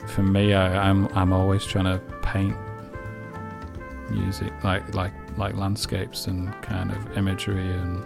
for 0.08 0.24
me, 0.24 0.54
I, 0.54 0.90
I'm 0.90 1.08
I'm 1.10 1.34
always 1.34 1.66
trying 1.66 1.86
to 1.86 2.00
paint 2.22 2.56
music 4.10 4.54
like 4.64 4.96
like 4.96 5.14
like 5.38 5.54
landscapes 5.56 6.28
and 6.28 6.54
kind 6.62 6.92
of 6.92 7.18
imagery 7.18 7.74
and 7.74 8.06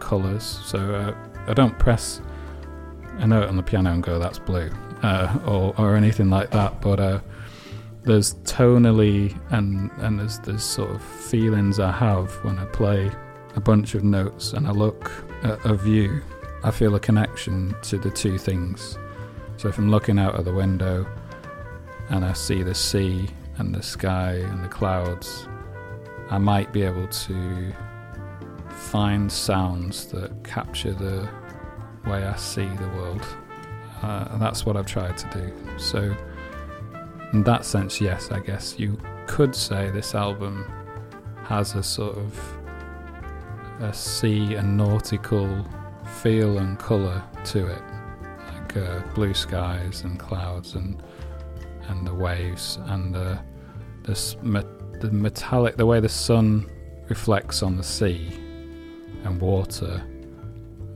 colors. 0.00 0.60
So 0.64 0.78
uh, 0.94 1.14
I 1.46 1.54
don't 1.54 1.78
press 1.78 2.20
a 3.18 3.26
note 3.26 3.48
on 3.48 3.56
the 3.56 3.62
piano 3.62 3.92
and 3.92 4.02
go 4.02 4.18
that's 4.18 4.38
blue 4.38 4.70
uh, 5.02 5.38
or 5.46 5.74
or 5.78 5.96
anything 5.96 6.30
like 6.30 6.50
that. 6.50 6.80
But 6.80 7.00
uh, 7.00 7.20
there's 8.02 8.34
tonally 8.36 9.38
and 9.50 9.90
and 9.98 10.18
there's 10.18 10.38
there's 10.40 10.64
sort 10.64 10.90
of 10.90 11.02
feelings 11.02 11.80
I 11.80 11.92
have 11.92 12.32
when 12.44 12.58
I 12.58 12.64
play 12.66 13.10
a 13.56 13.60
bunch 13.60 13.94
of 13.94 14.04
notes 14.04 14.52
and 14.52 14.66
I 14.66 14.70
look 14.70 15.10
at 15.42 15.64
a 15.64 15.74
view. 15.74 16.22
I 16.64 16.70
feel 16.70 16.94
a 16.96 17.00
connection 17.00 17.74
to 17.82 17.98
the 17.98 18.10
two 18.10 18.36
things. 18.36 18.98
So 19.56 19.68
if 19.68 19.78
I'm 19.78 19.90
looking 19.90 20.18
out 20.18 20.34
of 20.34 20.44
the 20.44 20.52
window 20.52 21.06
and 22.10 22.24
I 22.24 22.32
see 22.32 22.62
the 22.62 22.74
sea 22.74 23.28
and 23.58 23.74
the 23.74 23.82
sky 23.82 24.34
and 24.34 24.64
the 24.64 24.68
clouds, 24.68 25.48
I 26.30 26.38
might 26.38 26.72
be 26.72 26.82
able 26.82 27.08
to 27.08 27.72
find 28.78 29.30
sounds 29.30 30.06
that 30.06 30.42
capture 30.44 30.92
the 30.92 31.28
way 32.06 32.24
I 32.24 32.36
see 32.36 32.66
the 32.66 32.88
world. 32.96 33.26
Uh, 34.02 34.28
and 34.30 34.40
that's 34.40 34.64
what 34.64 34.76
I've 34.76 34.86
tried 34.86 35.18
to 35.18 35.28
do. 35.30 35.78
So, 35.78 36.14
in 37.32 37.42
that 37.42 37.64
sense, 37.64 38.00
yes, 38.00 38.30
I 38.30 38.40
guess 38.40 38.78
you 38.78 38.98
could 39.26 39.54
say 39.54 39.90
this 39.90 40.14
album 40.14 40.64
has 41.44 41.74
a 41.74 41.82
sort 41.82 42.16
of 42.16 42.58
a 43.80 43.92
sea 43.92 44.54
and 44.54 44.76
nautical 44.76 45.66
feel 46.22 46.58
and 46.58 46.78
colour 46.78 47.22
to 47.44 47.66
it, 47.66 47.82
like 48.54 48.76
uh, 48.76 49.00
blue 49.14 49.34
skies 49.34 50.02
and 50.02 50.18
clouds 50.18 50.74
and 50.74 51.02
and 51.88 52.06
the 52.06 52.14
waves 52.14 52.78
and 52.86 53.14
the 53.14 53.38
the, 54.04 54.66
the 55.00 55.10
metallic, 55.10 55.76
the 55.76 55.86
way 55.86 56.00
the 56.00 56.08
sun 56.08 56.70
reflects 57.08 57.62
on 57.62 57.76
the 57.76 57.82
sea 57.82 58.47
and 59.24 59.40
water. 59.40 60.02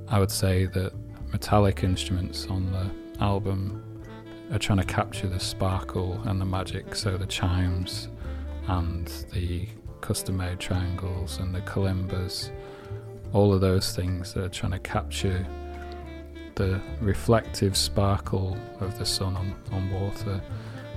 I 0.08 0.18
would 0.18 0.30
say 0.30 0.66
that 0.66 0.92
metallic 1.30 1.82
instruments 1.82 2.46
on 2.48 2.70
the 2.72 3.22
album 3.22 3.82
are 4.52 4.58
trying 4.58 4.78
to 4.78 4.84
capture 4.84 5.28
the 5.28 5.40
sparkle 5.40 6.20
and 6.26 6.40
the 6.40 6.44
magic. 6.44 6.94
So 6.94 7.16
the 7.16 7.26
chimes 7.26 8.08
and 8.68 9.06
the 9.32 9.66
custom-made 10.00 10.58
triangles 10.58 11.38
and 11.38 11.54
the 11.54 11.60
kalimbas, 11.62 12.50
all 13.32 13.52
of 13.54 13.60
those 13.60 13.96
things 13.96 14.34
that 14.34 14.44
are 14.44 14.48
trying 14.48 14.72
to 14.72 14.78
capture 14.80 15.46
the 16.54 16.80
reflective 17.00 17.76
sparkle 17.76 18.58
of 18.80 18.98
the 18.98 19.06
sun 19.06 19.36
on, 19.36 19.54
on 19.72 19.90
water. 19.90 20.40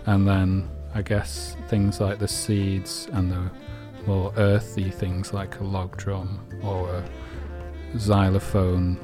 And 0.06 0.28
then 0.28 0.70
I 0.94 1.02
guess 1.02 1.56
things 1.70 2.02
like 2.02 2.20
the 2.20 2.28
seeds 2.28 3.08
and 3.14 3.32
the 3.32 3.50
more 4.08 4.34
earthy 4.38 4.90
things 4.90 5.34
like 5.34 5.60
a 5.60 5.64
log 5.64 5.96
drum 5.98 6.40
or 6.64 6.90
a 6.90 7.04
xylophone 7.98 9.00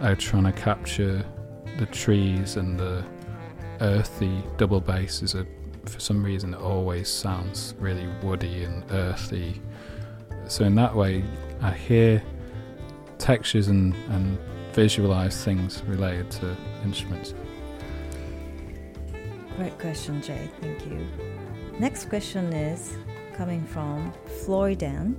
are 0.00 0.16
trying 0.16 0.44
to 0.44 0.52
capture 0.52 1.24
the 1.78 1.86
trees 1.86 2.56
and 2.56 2.78
the 2.78 3.04
earthy 3.80 4.42
double 4.56 4.80
bass 4.80 5.22
is 5.22 5.34
a 5.34 5.46
for 5.88 6.00
some 6.00 6.22
reason 6.22 6.54
it 6.54 6.60
always 6.60 7.08
sounds 7.08 7.74
really 7.78 8.08
woody 8.22 8.64
and 8.64 8.84
earthy. 8.90 9.60
So 10.48 10.64
in 10.64 10.74
that 10.76 10.94
way, 10.94 11.24
I 11.60 11.70
hear 11.70 12.22
textures 13.18 13.68
and, 13.68 13.94
and 14.10 14.38
visualize 14.72 15.42
things 15.44 15.82
related 15.86 16.30
to 16.32 16.56
instruments. 16.84 17.34
Great 19.56 19.78
question, 19.78 20.20
Jay. 20.20 20.50
Thank 20.60 20.84
you. 20.86 21.06
Next 21.78 22.08
question 22.08 22.52
is 22.52 22.96
coming 23.36 23.64
from 23.64 24.12
Floydan. 24.44 25.14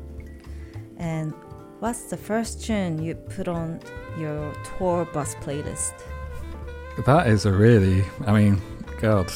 And 0.97 1.34
what's 1.80 2.03
the 2.03 2.17
first 2.17 2.63
tune 2.63 3.01
you 3.01 3.15
put 3.15 3.47
on 3.47 3.80
your 4.17 4.53
tour 4.77 5.06
bus 5.06 5.36
playlist? 5.36 5.93
That 7.06 7.27
is 7.27 7.45
a 7.45 7.51
really, 7.51 8.03
I 8.25 8.34
mean, 8.34 8.62
God, 8.99 9.30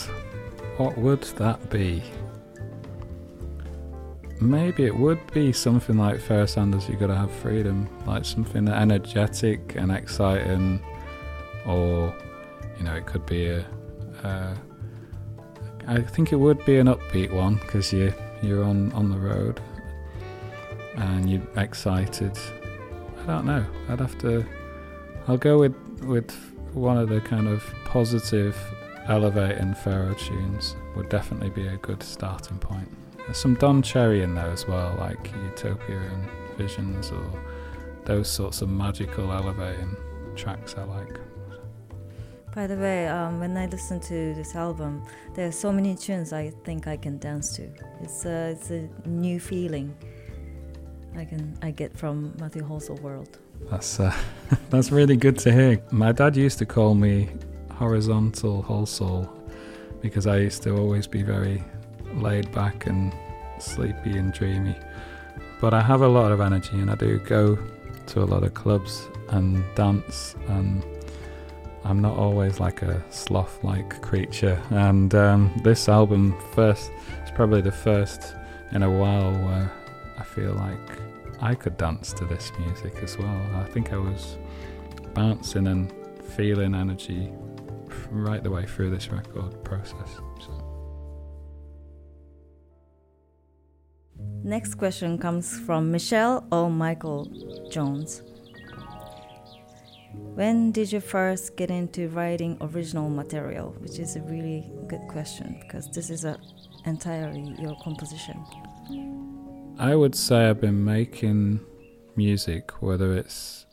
what 0.78 0.98
would 0.98 1.22
that 1.38 1.70
be? 1.70 2.04
Maybe 4.40 4.86
it 4.86 4.96
would 4.96 5.20
be 5.32 5.54
something 5.54 5.98
like 5.98 6.20
Pharoah 6.20 6.48
Sanders, 6.48 6.90
You 6.90 6.96
Gotta 6.96 7.16
Have 7.16 7.32
Freedom, 7.32 7.88
like 8.08 8.26
something 8.26 8.68
energetic 8.68 9.76
and 9.76 9.92
exciting, 9.92 10.82
or, 11.68 12.16
you 12.80 12.84
know, 12.84 12.96
it 12.96 13.06
could 13.06 13.28
be 13.28 13.46
a. 13.46 13.66
a 14.24 14.58
I 15.88 16.02
think 16.02 16.32
it 16.32 16.38
would 16.38 16.64
be 16.66 16.78
an 16.78 16.88
upbeat 16.88 17.32
one 17.32 17.56
because 17.56 17.94
you 17.94 18.14
you're 18.42 18.64
on 18.64 18.92
on 18.94 19.10
the 19.10 19.18
road 19.18 19.62
and 20.96 21.30
you're 21.30 21.42
excited. 21.58 22.38
I 23.24 23.26
don't 23.28 23.46
know. 23.46 23.66
I'd 23.90 24.00
have 24.00 24.18
to. 24.20 24.46
I'll 25.28 25.38
go 25.38 25.60
with 25.60 25.76
with 26.04 26.32
one 26.74 26.98
of 26.98 27.10
the 27.10 27.22
kind 27.22 27.48
of 27.48 27.64
positive, 27.86 28.58
elevating 29.08 29.74
Pharoah 29.76 30.16
tunes. 30.16 30.76
Would 30.96 31.10
definitely 31.10 31.50
be 31.50 31.68
a 31.68 31.78
good 31.78 32.04
starting 32.04 32.60
point. 32.60 32.90
There's 33.18 33.38
some 33.38 33.56
Don 33.56 33.82
Cherry 33.82 34.24
in 34.24 34.36
there 34.36 34.50
as 34.50 34.68
well, 34.68 34.96
like 35.00 35.32
Utopia 35.44 36.00
and 36.00 36.30
Visions, 36.58 37.12
or 37.12 37.32
those 38.06 38.28
sorts 38.28 38.62
of 38.62 38.70
magical, 38.70 39.32
elevating 39.32 39.96
tracks 40.36 40.76
I 40.78 40.84
like. 40.84 41.20
By 42.54 42.68
the 42.68 42.76
way, 42.76 43.08
um, 43.08 43.40
when 43.40 43.56
I 43.56 43.66
listen 43.68 44.00
to 44.02 44.34
this 44.34 44.56
album, 44.56 45.04
there 45.36 45.48
are 45.48 45.54
so 45.54 45.72
many 45.72 45.96
tunes 45.96 46.34
I 46.34 46.52
think 46.66 46.86
I 46.86 46.98
can 46.98 47.18
dance 47.18 47.56
to. 47.56 47.70
It's 48.02 48.26
a, 48.26 48.50
it's 48.52 48.72
a 48.72 48.90
new 49.06 49.40
feeling 49.40 49.96
I 51.16 51.26
can 51.26 51.58
I 51.62 51.72
get 51.72 51.98
from 51.98 52.34
Matthew 52.40 52.64
Halsall 52.64 53.00
World. 53.02 53.38
That's 53.70 54.00
uh, 54.00 54.16
that's 54.70 54.92
really 54.92 55.18
good 55.18 55.38
to 55.40 55.52
hear. 55.52 55.82
My 55.92 56.12
dad 56.12 56.36
used 56.36 56.58
to 56.60 56.66
call 56.66 56.96
me 56.96 57.30
horizontal 57.72 58.64
Halsall 58.64 59.30
because 60.02 60.28
I 60.28 60.38
used 60.38 60.64
to 60.64 60.78
always 60.78 61.08
be 61.08 61.24
very 61.24 61.64
laid 62.16 62.52
back 62.52 62.88
and 62.88 63.14
sleepy 63.60 64.18
and 64.18 64.34
dreamy. 64.34 64.76
But 65.60 65.74
I 65.74 65.82
have 65.82 66.02
a 66.02 66.08
lot 66.08 66.32
of 66.32 66.42
energy 66.42 66.80
and 66.80 66.90
I 66.90 66.96
do 66.96 67.20
go 67.20 67.58
to 68.08 68.24
a 68.24 68.26
lot 68.26 68.44
of 68.44 68.54
clubs 68.54 69.08
and 69.30 69.64
dance 69.76 70.36
and 70.48 70.84
I'm 71.84 72.02
not 72.02 72.18
always 72.18 72.60
like 72.60 72.82
a 72.82 73.04
sloth 73.10 73.64
like 73.64 74.02
creature. 74.02 74.62
And 74.70 75.14
um, 75.16 75.52
this 75.64 75.90
album, 75.90 76.38
first, 76.54 76.92
it's 77.22 77.32
probably 77.32 77.62
the 77.62 77.72
first 77.72 78.36
in 78.72 78.84
a 78.84 78.90
while 78.90 79.32
where 79.32 79.72
I 80.18 80.24
feel 80.24 80.54
like 80.54 81.00
I 81.42 81.56
could 81.56 81.78
dance 81.78 82.14
to 82.14 82.26
this 82.26 82.52
music 82.60 82.96
as 83.02 83.18
well. 83.18 83.42
I 83.56 83.64
think 83.66 83.94
I 83.94 83.98
was 83.98 84.38
bouncing 85.14 85.68
and 85.68 85.92
feeling 86.36 86.76
energy 86.76 87.32
right 88.12 88.44
the 88.44 88.52
way 88.52 88.66
through 88.66 88.92
this 88.92 89.10
record 89.10 89.64
process. 89.64 90.20
So. 90.40 90.72
Next 94.44 94.76
question 94.76 95.18
comes 95.18 95.60
from 95.60 95.92
Michelle 95.92 96.46
O. 96.52 96.70
Michael 96.70 97.26
Jones. 97.70 98.22
When 100.14 100.72
did 100.72 100.92
you 100.92 101.00
first 101.00 101.56
get 101.56 101.70
into 101.70 102.10
writing 102.10 102.58
original 102.62 103.10
material? 103.10 103.76
Which 103.80 104.00
is 104.00 104.16
a 104.16 104.22
really 104.22 104.72
good 104.88 105.08
question 105.08 105.60
because 105.62 105.90
this 105.92 106.10
is 106.10 106.26
a 106.26 106.40
entirely 106.86 107.56
your 107.60 107.78
composition. 107.84 108.44
I 109.78 109.96
would 109.96 110.16
say 110.16 110.50
I've 110.50 110.62
been 110.62 110.84
making 110.84 111.60
music, 112.16 112.82
whether 112.82 113.16
it's 113.16 113.66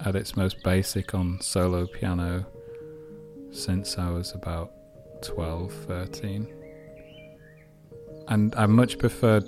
at 0.00 0.16
its 0.16 0.36
most 0.36 0.62
basic 0.62 1.14
on 1.14 1.40
solo 1.40 1.86
piano, 1.86 2.46
since 3.50 3.98
I 3.98 4.10
was 4.10 4.32
about 4.32 4.72
12, 5.22 5.72
13. 5.86 6.52
And 8.28 8.54
I 8.56 8.66
much 8.66 8.98
preferred 8.98 9.44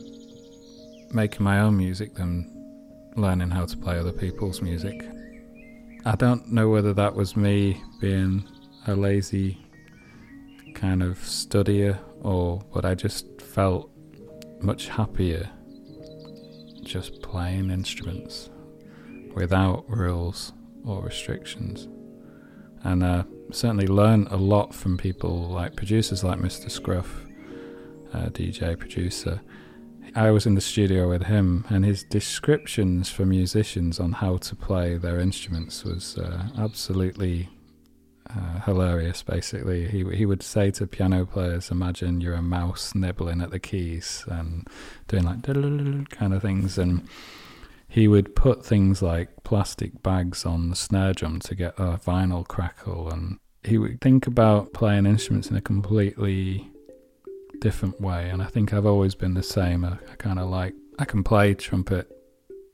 making 1.12 1.42
my 1.42 1.60
own 1.60 1.76
music 1.76 2.14
than 2.14 2.54
learning 3.16 3.50
how 3.50 3.66
to 3.66 3.76
play 3.76 3.98
other 3.98 4.12
people's 4.12 4.62
music. 4.62 5.04
I 6.08 6.14
don't 6.14 6.50
know 6.50 6.70
whether 6.70 6.94
that 6.94 7.14
was 7.14 7.36
me 7.36 7.82
being 8.00 8.42
a 8.86 8.96
lazy 8.96 9.58
kind 10.74 11.02
of 11.02 11.18
studier 11.18 11.98
or 12.22 12.62
but 12.72 12.86
I 12.86 12.94
just 12.94 13.42
felt 13.42 13.90
much 14.62 14.88
happier 14.88 15.50
just 16.82 17.20
playing 17.20 17.70
instruments 17.70 18.48
without 19.34 19.84
rules 19.86 20.54
or 20.82 21.02
restrictions. 21.02 21.88
And 22.84 23.04
uh, 23.04 23.24
certainly 23.50 23.86
learn 23.86 24.28
a 24.30 24.36
lot 24.38 24.74
from 24.74 24.96
people 24.96 25.50
like 25.50 25.76
producers 25.76 26.24
like 26.24 26.38
Mr. 26.38 26.70
Scruff, 26.70 27.26
uh, 28.14 28.30
DJ 28.30 28.78
producer. 28.78 29.42
I 30.18 30.32
was 30.32 30.46
in 30.46 30.56
the 30.56 30.60
studio 30.60 31.08
with 31.08 31.26
him, 31.26 31.64
and 31.70 31.84
his 31.84 32.02
descriptions 32.02 33.08
for 33.08 33.24
musicians 33.24 34.00
on 34.00 34.10
how 34.14 34.38
to 34.38 34.56
play 34.56 34.96
their 34.96 35.20
instruments 35.20 35.84
was 35.84 36.18
uh, 36.18 36.48
absolutely 36.58 37.48
uh, 38.28 38.58
hilarious. 38.62 39.22
Basically, 39.22 39.86
he 39.86 40.04
he 40.16 40.26
would 40.26 40.42
say 40.42 40.72
to 40.72 40.88
piano 40.88 41.24
players, 41.24 41.70
"Imagine 41.70 42.20
you're 42.20 42.34
a 42.34 42.42
mouse 42.42 42.96
nibbling 42.96 43.40
at 43.40 43.50
the 43.50 43.60
keys 43.60 44.24
and 44.26 44.66
doing 45.06 45.22
like 45.22 45.42
kind 46.10 46.34
of 46.34 46.42
things," 46.42 46.78
and 46.78 47.06
he 47.86 48.08
would 48.08 48.34
put 48.34 48.66
things 48.66 49.00
like 49.00 49.44
plastic 49.44 50.02
bags 50.02 50.44
on 50.44 50.70
the 50.70 50.76
snare 50.76 51.12
drum 51.12 51.38
to 51.40 51.54
get 51.54 51.74
a 51.78 51.96
vinyl 51.96 52.44
crackle, 52.44 53.08
and 53.08 53.38
he 53.62 53.78
would 53.78 54.00
think 54.00 54.26
about 54.26 54.72
playing 54.72 55.06
instruments 55.06 55.48
in 55.48 55.56
a 55.56 55.60
completely 55.60 56.72
different 57.60 58.00
way. 58.00 58.30
And 58.30 58.42
I 58.42 58.46
think 58.46 58.72
I've 58.72 58.86
always 58.86 59.14
been 59.14 59.34
the 59.34 59.42
same. 59.42 59.84
I, 59.84 59.98
I 60.10 60.16
kind 60.16 60.38
of 60.38 60.48
like 60.48 60.74
I 60.98 61.04
can 61.04 61.22
play 61.24 61.54
trumpet 61.54 62.10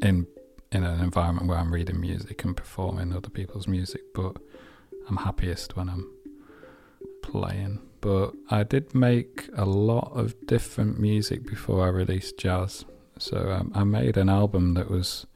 in 0.00 0.26
in 0.72 0.82
an 0.82 1.00
environment 1.00 1.46
where 1.46 1.58
I'm 1.58 1.72
reading 1.72 2.00
music 2.00 2.44
and 2.44 2.56
performing 2.56 3.12
other 3.14 3.30
people's 3.30 3.68
music, 3.68 4.02
but 4.12 4.36
I'm 5.08 5.18
happiest 5.18 5.76
when 5.76 5.88
I'm 5.88 6.10
playing. 7.22 7.80
But 8.00 8.34
I 8.50 8.64
did 8.64 8.94
make 8.94 9.48
a 9.56 9.64
lot 9.64 10.12
of 10.14 10.34
different 10.46 10.98
music 10.98 11.46
before 11.46 11.84
I 11.84 11.88
released 11.88 12.38
jazz. 12.38 12.84
So 13.18 13.50
um, 13.52 13.70
I 13.74 13.84
made 13.84 14.16
an 14.16 14.28
album 14.28 14.74
that 14.74 14.90
was 14.90 15.26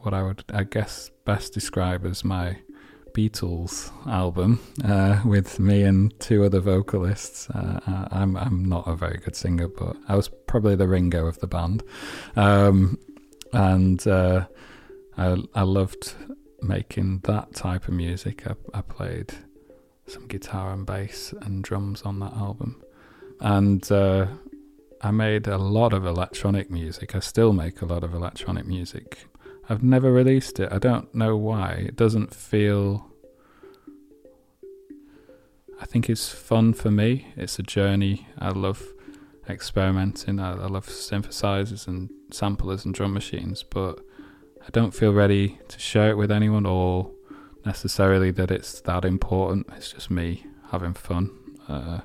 what 0.00 0.12
I 0.12 0.22
would, 0.22 0.44
I 0.50 0.64
guess, 0.64 1.10
best 1.24 1.54
describe 1.54 2.04
as 2.04 2.22
my 2.22 2.58
Beatles 3.14 3.92
album 4.08 4.60
uh, 4.84 5.22
with 5.24 5.60
me 5.60 5.82
and 5.84 6.18
two 6.18 6.42
other 6.42 6.58
vocalists. 6.58 7.48
Uh, 7.48 8.08
I'm 8.10 8.36
I'm 8.36 8.64
not 8.64 8.88
a 8.88 8.96
very 8.96 9.18
good 9.18 9.36
singer, 9.36 9.68
but 9.68 9.96
I 10.08 10.16
was 10.16 10.28
probably 10.48 10.74
the 10.74 10.88
Ringo 10.88 11.26
of 11.26 11.38
the 11.38 11.46
band, 11.46 11.84
um, 12.34 12.98
and 13.52 14.04
uh, 14.06 14.46
I 15.16 15.42
I 15.54 15.62
loved 15.62 16.14
making 16.60 17.20
that 17.20 17.54
type 17.54 17.86
of 17.86 17.94
music. 17.94 18.46
I, 18.48 18.54
I 18.76 18.82
played 18.82 19.32
some 20.08 20.26
guitar 20.26 20.72
and 20.72 20.84
bass 20.84 21.32
and 21.40 21.62
drums 21.62 22.02
on 22.02 22.18
that 22.18 22.32
album, 22.32 22.82
and 23.40 23.90
uh, 23.92 24.26
I 25.00 25.12
made 25.12 25.46
a 25.46 25.58
lot 25.58 25.92
of 25.92 26.04
electronic 26.04 26.68
music. 26.68 27.14
I 27.14 27.20
still 27.20 27.52
make 27.52 27.80
a 27.80 27.86
lot 27.86 28.02
of 28.02 28.12
electronic 28.12 28.66
music. 28.66 29.26
I've 29.68 29.82
never 29.82 30.12
released 30.12 30.60
it. 30.60 30.72
I 30.72 30.78
don't 30.78 31.14
know 31.14 31.36
why. 31.36 31.72
It 31.72 31.96
doesn't 31.96 32.34
feel. 32.34 33.10
I 35.80 35.86
think 35.86 36.08
it's 36.08 36.28
fun 36.28 36.74
for 36.74 36.90
me. 36.90 37.28
It's 37.36 37.58
a 37.58 37.62
journey. 37.62 38.28
I 38.38 38.50
love 38.50 38.82
experimenting. 39.48 40.38
I, 40.38 40.52
I 40.52 40.66
love 40.66 40.86
synthesizers 40.86 41.86
and 41.86 42.10
samplers 42.30 42.84
and 42.84 42.94
drum 42.94 43.12
machines, 43.12 43.62
but 43.62 44.00
I 44.62 44.70
don't 44.70 44.92
feel 44.94 45.12
ready 45.12 45.58
to 45.68 45.78
share 45.78 46.10
it 46.10 46.16
with 46.16 46.30
anyone 46.30 46.66
or 46.66 47.10
necessarily 47.64 48.30
that 48.32 48.50
it's 48.50 48.80
that 48.82 49.04
important. 49.04 49.66
It's 49.76 49.92
just 49.92 50.10
me 50.10 50.46
having 50.70 50.94
fun, 50.94 51.30
uh, 51.68 52.00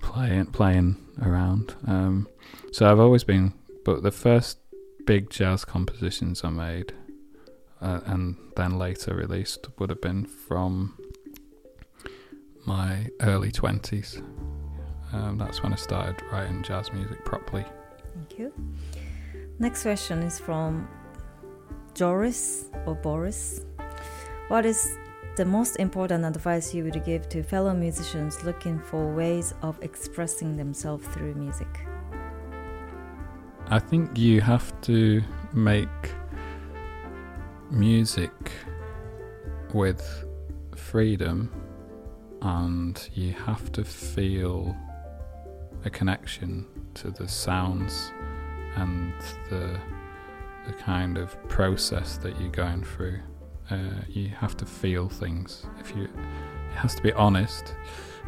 playing 0.00 0.46
playing 0.46 0.96
around. 1.22 1.74
Um, 1.86 2.28
so 2.72 2.90
I've 2.90 3.00
always 3.00 3.24
been, 3.24 3.54
but 3.84 4.02
the 4.02 4.10
first 4.10 4.58
big 5.06 5.30
jazz 5.30 5.64
compositions 5.64 6.44
I 6.44 6.50
made 6.50 6.92
uh, 7.80 8.00
and 8.06 8.36
then 8.56 8.78
later 8.78 9.14
released 9.14 9.68
would 9.78 9.90
have 9.90 10.00
been 10.00 10.24
from 10.24 10.96
my 12.66 13.08
early 13.20 13.50
20s. 13.50 14.22
um, 15.12 15.38
that's 15.38 15.62
when 15.62 15.72
I 15.72 15.76
started 15.76 16.22
writing 16.30 16.62
jazz 16.62 16.92
music 16.92 17.24
properly. 17.24 17.64
Thank 18.14 18.38
you. 18.38 18.52
Next 19.58 19.82
question 19.82 20.22
is 20.22 20.38
from 20.38 20.88
Joris 21.94 22.66
or 22.86 22.94
Boris. 22.94 23.64
What 24.48 24.66
is 24.66 24.96
the 25.36 25.44
most 25.44 25.76
important 25.76 26.24
advice 26.24 26.74
you 26.74 26.84
would 26.84 27.04
give 27.04 27.28
to 27.30 27.42
fellow 27.42 27.72
musicians 27.74 28.42
looking 28.44 28.78
for 28.78 29.14
ways 29.14 29.54
of 29.62 29.82
expressing 29.82 30.56
themselves 30.56 31.06
through 31.08 31.34
music? 31.34 31.68
I 33.72 33.78
think 33.78 34.18
you 34.18 34.40
have 34.40 34.78
to 34.80 35.22
make 35.52 35.88
music 37.70 38.32
with 39.72 40.24
freedom 40.74 41.52
and 42.42 43.08
you 43.14 43.32
have 43.32 43.70
to 43.70 43.84
feel 43.84 44.76
a 45.84 45.90
connection 45.90 46.66
to 46.94 47.12
the 47.12 47.28
sounds 47.28 48.10
and 48.74 49.12
the 49.50 49.78
the 50.66 50.72
kind 50.72 51.16
of 51.16 51.36
process 51.48 52.16
that 52.18 52.40
you're 52.40 52.50
going 52.50 52.82
through. 52.82 53.20
Uh, 53.70 54.02
you 54.08 54.30
have 54.30 54.56
to 54.56 54.66
feel 54.66 55.08
things. 55.08 55.64
If 55.78 55.94
you, 55.94 56.04
it 56.04 56.74
has 56.74 56.96
to 56.96 57.02
be 57.02 57.12
honest, 57.12 57.76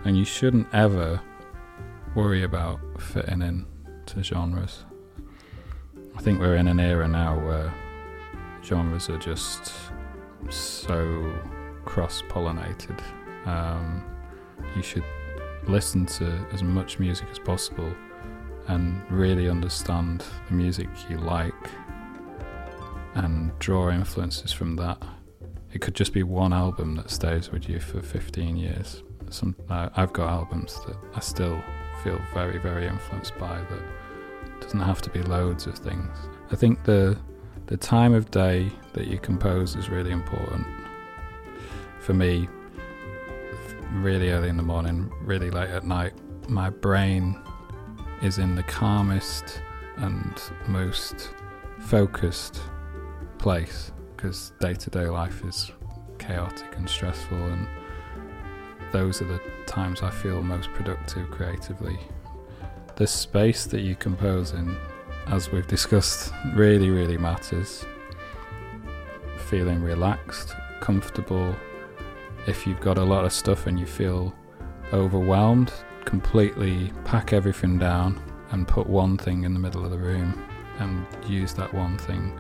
and 0.04 0.16
you 0.16 0.24
shouldn't 0.24 0.68
ever 0.72 1.20
worry 2.14 2.44
about 2.44 2.78
fitting 3.00 3.42
in 3.42 3.66
to 4.06 4.22
genres. 4.22 4.84
I 6.14 6.20
think 6.20 6.40
we're 6.40 6.56
in 6.56 6.68
an 6.68 6.78
era 6.78 7.08
now 7.08 7.38
where 7.38 7.72
genres 8.62 9.08
are 9.08 9.18
just 9.18 9.72
so 10.50 11.32
cross-pollinated. 11.84 13.00
Um, 13.46 14.04
you 14.76 14.82
should 14.82 15.04
listen 15.66 16.06
to 16.06 16.46
as 16.52 16.62
much 16.62 16.98
music 16.98 17.26
as 17.30 17.38
possible 17.38 17.92
and 18.68 19.02
really 19.10 19.48
understand 19.48 20.24
the 20.48 20.54
music 20.54 20.88
you 21.08 21.18
like 21.18 21.54
and 23.14 23.56
draw 23.58 23.90
influences 23.90 24.52
from 24.52 24.76
that. 24.76 25.02
It 25.72 25.80
could 25.80 25.94
just 25.94 26.12
be 26.12 26.22
one 26.22 26.52
album 26.52 26.96
that 26.96 27.10
stays 27.10 27.50
with 27.50 27.68
you 27.68 27.80
for 27.80 28.02
15 28.02 28.56
years. 28.56 29.02
Some 29.30 29.56
I've 29.70 30.12
got 30.12 30.28
albums 30.28 30.78
that 30.86 30.96
I 31.14 31.20
still 31.20 31.60
feel 32.04 32.20
very, 32.34 32.58
very 32.58 32.86
influenced 32.86 33.38
by. 33.38 33.58
That 33.58 33.82
doesn't 34.62 34.80
have 34.80 35.02
to 35.02 35.10
be 35.10 35.22
loads 35.22 35.66
of 35.66 35.76
things. 35.76 36.16
I 36.50 36.56
think 36.56 36.84
the 36.84 37.18
the 37.66 37.76
time 37.76 38.12
of 38.12 38.30
day 38.30 38.70
that 38.92 39.06
you 39.06 39.18
compose 39.18 39.76
is 39.76 39.88
really 39.88 40.10
important. 40.10 40.66
For 42.00 42.12
me, 42.12 42.48
really 43.92 44.30
early 44.30 44.48
in 44.48 44.56
the 44.56 44.62
morning, 44.62 45.12
really 45.22 45.50
late 45.50 45.70
at 45.70 45.84
night, 45.84 46.12
my 46.48 46.70
brain 46.70 47.40
is 48.20 48.38
in 48.38 48.56
the 48.56 48.62
calmest 48.64 49.62
and 49.96 50.40
most 50.66 51.30
focused 51.80 52.60
place 53.38 53.92
because 54.16 54.52
day 54.60 54.74
to 54.74 54.90
day 54.90 55.06
life 55.06 55.44
is 55.44 55.72
chaotic 56.18 56.76
and 56.76 56.88
stressful, 56.88 57.36
and 57.36 57.66
those 58.92 59.20
are 59.20 59.26
the 59.26 59.40
times 59.66 60.02
I 60.02 60.10
feel 60.10 60.42
most 60.42 60.70
productive 60.72 61.30
creatively. 61.30 61.98
The 62.96 63.06
space 63.06 63.64
that 63.66 63.80
you 63.80 63.96
compose 63.96 64.52
in, 64.52 64.76
as 65.28 65.50
we've 65.50 65.66
discussed, 65.66 66.32
really, 66.54 66.90
really 66.90 67.16
matters. 67.16 67.84
Feeling 69.48 69.82
relaxed, 69.82 70.54
comfortable. 70.80 71.56
If 72.46 72.66
you've 72.66 72.80
got 72.80 72.98
a 72.98 73.04
lot 73.04 73.24
of 73.24 73.32
stuff 73.32 73.66
and 73.66 73.80
you 73.80 73.86
feel 73.86 74.34
overwhelmed, 74.92 75.72
completely 76.04 76.92
pack 77.04 77.32
everything 77.32 77.78
down 77.78 78.22
and 78.50 78.68
put 78.68 78.86
one 78.86 79.16
thing 79.16 79.44
in 79.44 79.54
the 79.54 79.60
middle 79.60 79.84
of 79.84 79.90
the 79.90 79.98
room 79.98 80.46
and 80.78 81.06
use 81.26 81.54
that 81.54 81.72
one 81.72 81.96
thing 81.96 82.38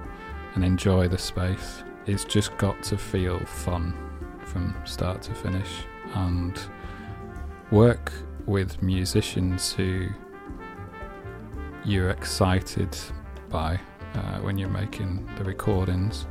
and 0.54 0.64
enjoy 0.64 1.08
the 1.08 1.18
space. 1.18 1.82
It's 2.06 2.24
just 2.24 2.56
got 2.58 2.82
to 2.84 2.98
feel 2.98 3.38
fun 3.46 3.94
from 4.44 4.74
start 4.84 5.22
to 5.22 5.34
finish 5.34 5.84
and 6.14 6.60
work 7.70 8.12
with 8.44 8.82
musicians 8.82 9.72
who 9.72 10.08
you're 11.84 12.10
excited 12.10 12.96
by 13.48 13.78
uh, 14.14 14.38
when 14.40 14.58
you're 14.58 14.68
making 14.68 15.28
the 15.36 15.44
recordings. 15.44 16.26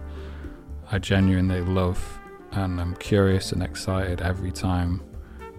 I 0.92 1.00
genuinely 1.00 1.62
love 1.62 2.20
and 2.52 2.80
I'm 2.80 2.96
curious 2.96 3.52
and 3.52 3.64
excited 3.64 4.22
every 4.22 4.52
time 4.52 5.02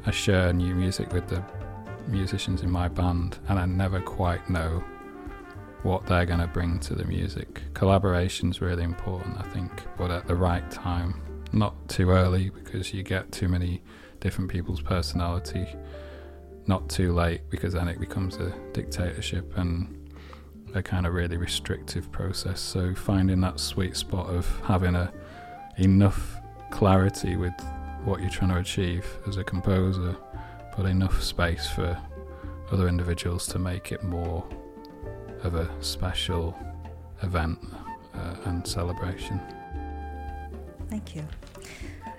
I 0.04 0.10
share 0.10 0.52
new 0.52 0.74
music 0.74 1.12
with 1.12 1.28
the 1.28 1.42
musicians 2.08 2.62
in 2.62 2.70
my 2.70 2.88
band, 2.88 3.38
and 3.48 3.58
I 3.58 3.66
never 3.66 4.00
quite 4.00 4.48
know 4.50 4.82
what 5.82 6.06
they're 6.06 6.26
going 6.26 6.40
to 6.40 6.46
bring 6.46 6.78
to 6.80 6.94
the 6.94 7.04
music. 7.04 7.62
Collaboration's 7.74 8.60
really 8.60 8.82
important, 8.82 9.38
I 9.38 9.42
think, 9.50 9.70
but 9.96 10.10
at 10.10 10.26
the 10.26 10.34
right 10.34 10.68
time, 10.70 11.20
not 11.52 11.88
too 11.88 12.10
early 12.10 12.50
because 12.50 12.92
you 12.92 13.02
get 13.02 13.30
too 13.32 13.48
many 13.48 13.82
different 14.20 14.50
people's 14.50 14.80
personality. 14.80 15.66
Not 16.66 16.88
too 16.88 17.12
late 17.12 17.42
because 17.50 17.74
then 17.74 17.88
it 17.88 17.98
becomes 17.98 18.36
a 18.36 18.54
dictatorship 18.72 19.56
and 19.56 19.98
a 20.74 20.82
kind 20.82 21.06
of 21.06 21.14
really 21.14 21.36
restrictive 21.36 22.10
process. 22.12 22.60
So 22.60 22.94
finding 22.94 23.40
that 23.40 23.60
sweet 23.60 23.96
spot 23.96 24.28
of 24.28 24.46
having 24.64 24.94
a 24.94 25.12
enough 25.78 26.36
clarity 26.70 27.36
with 27.36 27.54
what 28.04 28.20
you're 28.20 28.30
trying 28.30 28.50
to 28.50 28.58
achieve 28.58 29.06
as 29.26 29.36
a 29.36 29.44
composer, 29.44 30.16
but 30.76 30.86
enough 30.86 31.22
space 31.22 31.68
for 31.68 31.98
other 32.70 32.88
individuals 32.88 33.46
to 33.48 33.58
make 33.58 33.92
it 33.92 34.02
more 34.02 34.44
of 35.42 35.54
a 35.54 35.70
special 35.82 36.56
event 37.22 37.58
uh, 38.14 38.34
and 38.46 38.66
celebration. 38.66 39.40
Thank 40.88 41.14
you. 41.14 41.26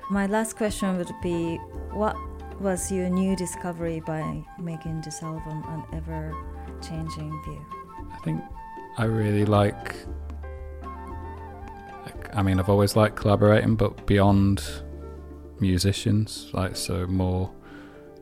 My 0.10 0.28
last 0.28 0.58
question 0.58 0.98
would 0.98 1.12
be 1.22 1.58
what 1.92 2.16
was 2.64 2.90
your 2.90 3.10
new 3.10 3.36
discovery 3.36 4.00
by 4.00 4.42
making 4.58 5.02
this 5.02 5.22
album 5.22 5.64
an 5.68 5.84
ever 5.92 6.34
changing 6.82 7.30
view? 7.44 7.66
I 8.10 8.18
think 8.20 8.42
I 8.98 9.04
really 9.04 9.44
like. 9.44 9.96
I 12.34 12.42
mean, 12.42 12.60
I've 12.60 12.70
always 12.70 12.96
liked 12.96 13.18
collaborating, 13.18 13.76
but 13.76 14.08
beyond 14.08 14.64
musicians, 15.60 16.50
like 16.54 16.78
so 16.78 17.06
more 17.06 17.52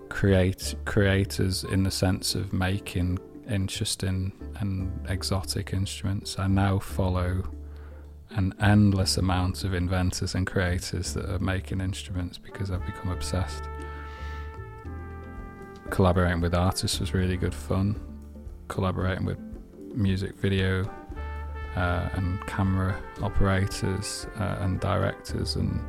create 0.10 0.76
creators 0.86 1.64
in 1.64 1.84
the 1.84 1.92
sense 1.92 2.34
of 2.34 2.52
making 2.52 3.20
interesting 3.50 4.34
and 4.60 4.92
exotic 5.08 5.72
instruments. 5.72 6.40
I 6.40 6.48
now 6.48 6.80
follow 6.80 7.44
an 8.32 8.54
endless 8.60 9.18
amount 9.18 9.64
of 9.64 9.74
inventors 9.74 10.34
and 10.34 10.48
creators 10.48 11.14
that 11.14 11.30
are 11.30 11.40
making 11.40 11.80
instruments 11.80 12.38
because 12.38 12.72
I've 12.72 12.86
become 12.86 13.12
obsessed. 13.12 13.64
Collaborating 15.92 16.40
with 16.40 16.56
artists 16.56 17.02
was 17.02 17.14
really 17.14 17.36
good 17.36 17.54
fun. 17.54 18.00
Collaborating 18.70 19.26
with 19.26 19.38
music 19.94 20.34
video 20.38 20.90
uh, 21.76 22.08
and 22.14 22.40
camera 22.48 22.98
operators 23.22 24.26
uh, 24.40 24.60
and 24.62 24.80
directors 24.80 25.58
and 25.58 25.82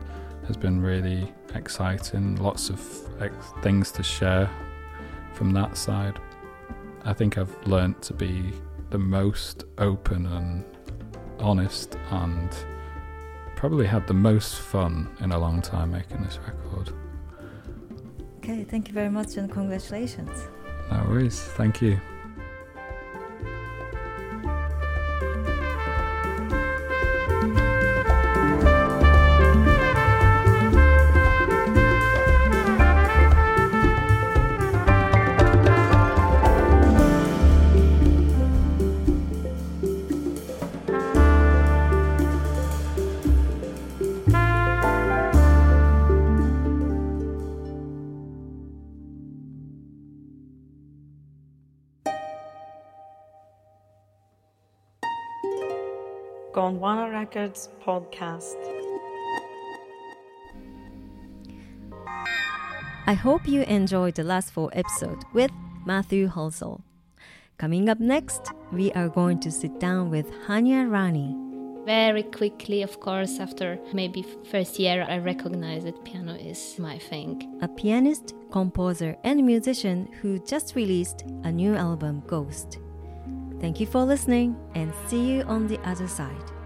has 0.48 0.56
been 0.56 0.82
really 0.82 1.32
exciting. 1.54 2.34
Lots 2.34 2.68
of 2.68 2.80
ex- 3.22 3.52
things 3.62 3.92
to 3.92 4.02
share 4.02 4.50
from 5.34 5.52
that 5.52 5.76
side. 5.76 6.18
I 7.04 7.12
think 7.12 7.38
I've 7.38 7.56
learnt 7.64 8.02
to 8.02 8.12
be 8.12 8.52
the 8.90 8.98
most 8.98 9.64
open 9.78 10.26
and 10.26 10.64
honest 11.38 11.96
and 12.10 12.50
probably 13.54 13.86
had 13.86 14.08
the 14.08 14.14
most 14.14 14.56
fun 14.56 15.16
in 15.20 15.30
a 15.30 15.38
long 15.38 15.62
time 15.62 15.92
making 15.92 16.24
this 16.24 16.40
record. 16.44 16.92
Okay, 18.42 18.64
thank 18.64 18.88
you 18.88 18.94
very 18.94 19.08
much 19.08 19.36
and 19.36 19.48
congratulations. 19.48 20.48
No 20.90 21.04
worries, 21.08 21.40
thank 21.56 21.80
you. 21.80 22.00
Gondwana 56.72 57.12
Records 57.12 57.68
podcast. 57.84 58.56
I 63.06 63.12
hope 63.12 63.46
you 63.46 63.62
enjoyed 63.62 64.14
the 64.14 64.24
last 64.24 64.52
four 64.52 64.70
episodes 64.72 65.24
with 65.34 65.50
Matthew 65.84 66.28
Halsall. 66.28 66.80
Coming 67.58 67.88
up 67.88 68.00
next, 68.00 68.52
we 68.72 68.90
are 68.92 69.08
going 69.08 69.40
to 69.40 69.50
sit 69.50 69.78
down 69.80 70.10
with 70.10 70.30
Hania 70.46 70.90
Rani. 70.90 71.36
Very 71.84 72.22
quickly, 72.22 72.82
of 72.82 73.00
course, 73.00 73.38
after 73.38 73.78
maybe 73.92 74.24
first 74.50 74.78
year, 74.78 75.04
I 75.08 75.18
recognized 75.18 75.86
that 75.86 76.04
piano 76.04 76.34
is 76.34 76.78
my 76.78 76.96
thing. 76.98 77.58
A 77.60 77.68
pianist, 77.68 78.34
composer, 78.50 79.16
and 79.24 79.44
musician 79.44 80.08
who 80.22 80.38
just 80.38 80.74
released 80.74 81.24
a 81.44 81.52
new 81.52 81.74
album, 81.74 82.22
Ghost. 82.26 82.78
Thank 83.60 83.78
you 83.78 83.86
for 83.86 84.04
listening 84.04 84.56
and 84.74 84.92
see 85.08 85.32
you 85.32 85.42
on 85.42 85.66
the 85.66 85.78
other 85.80 86.08
side. 86.08 86.61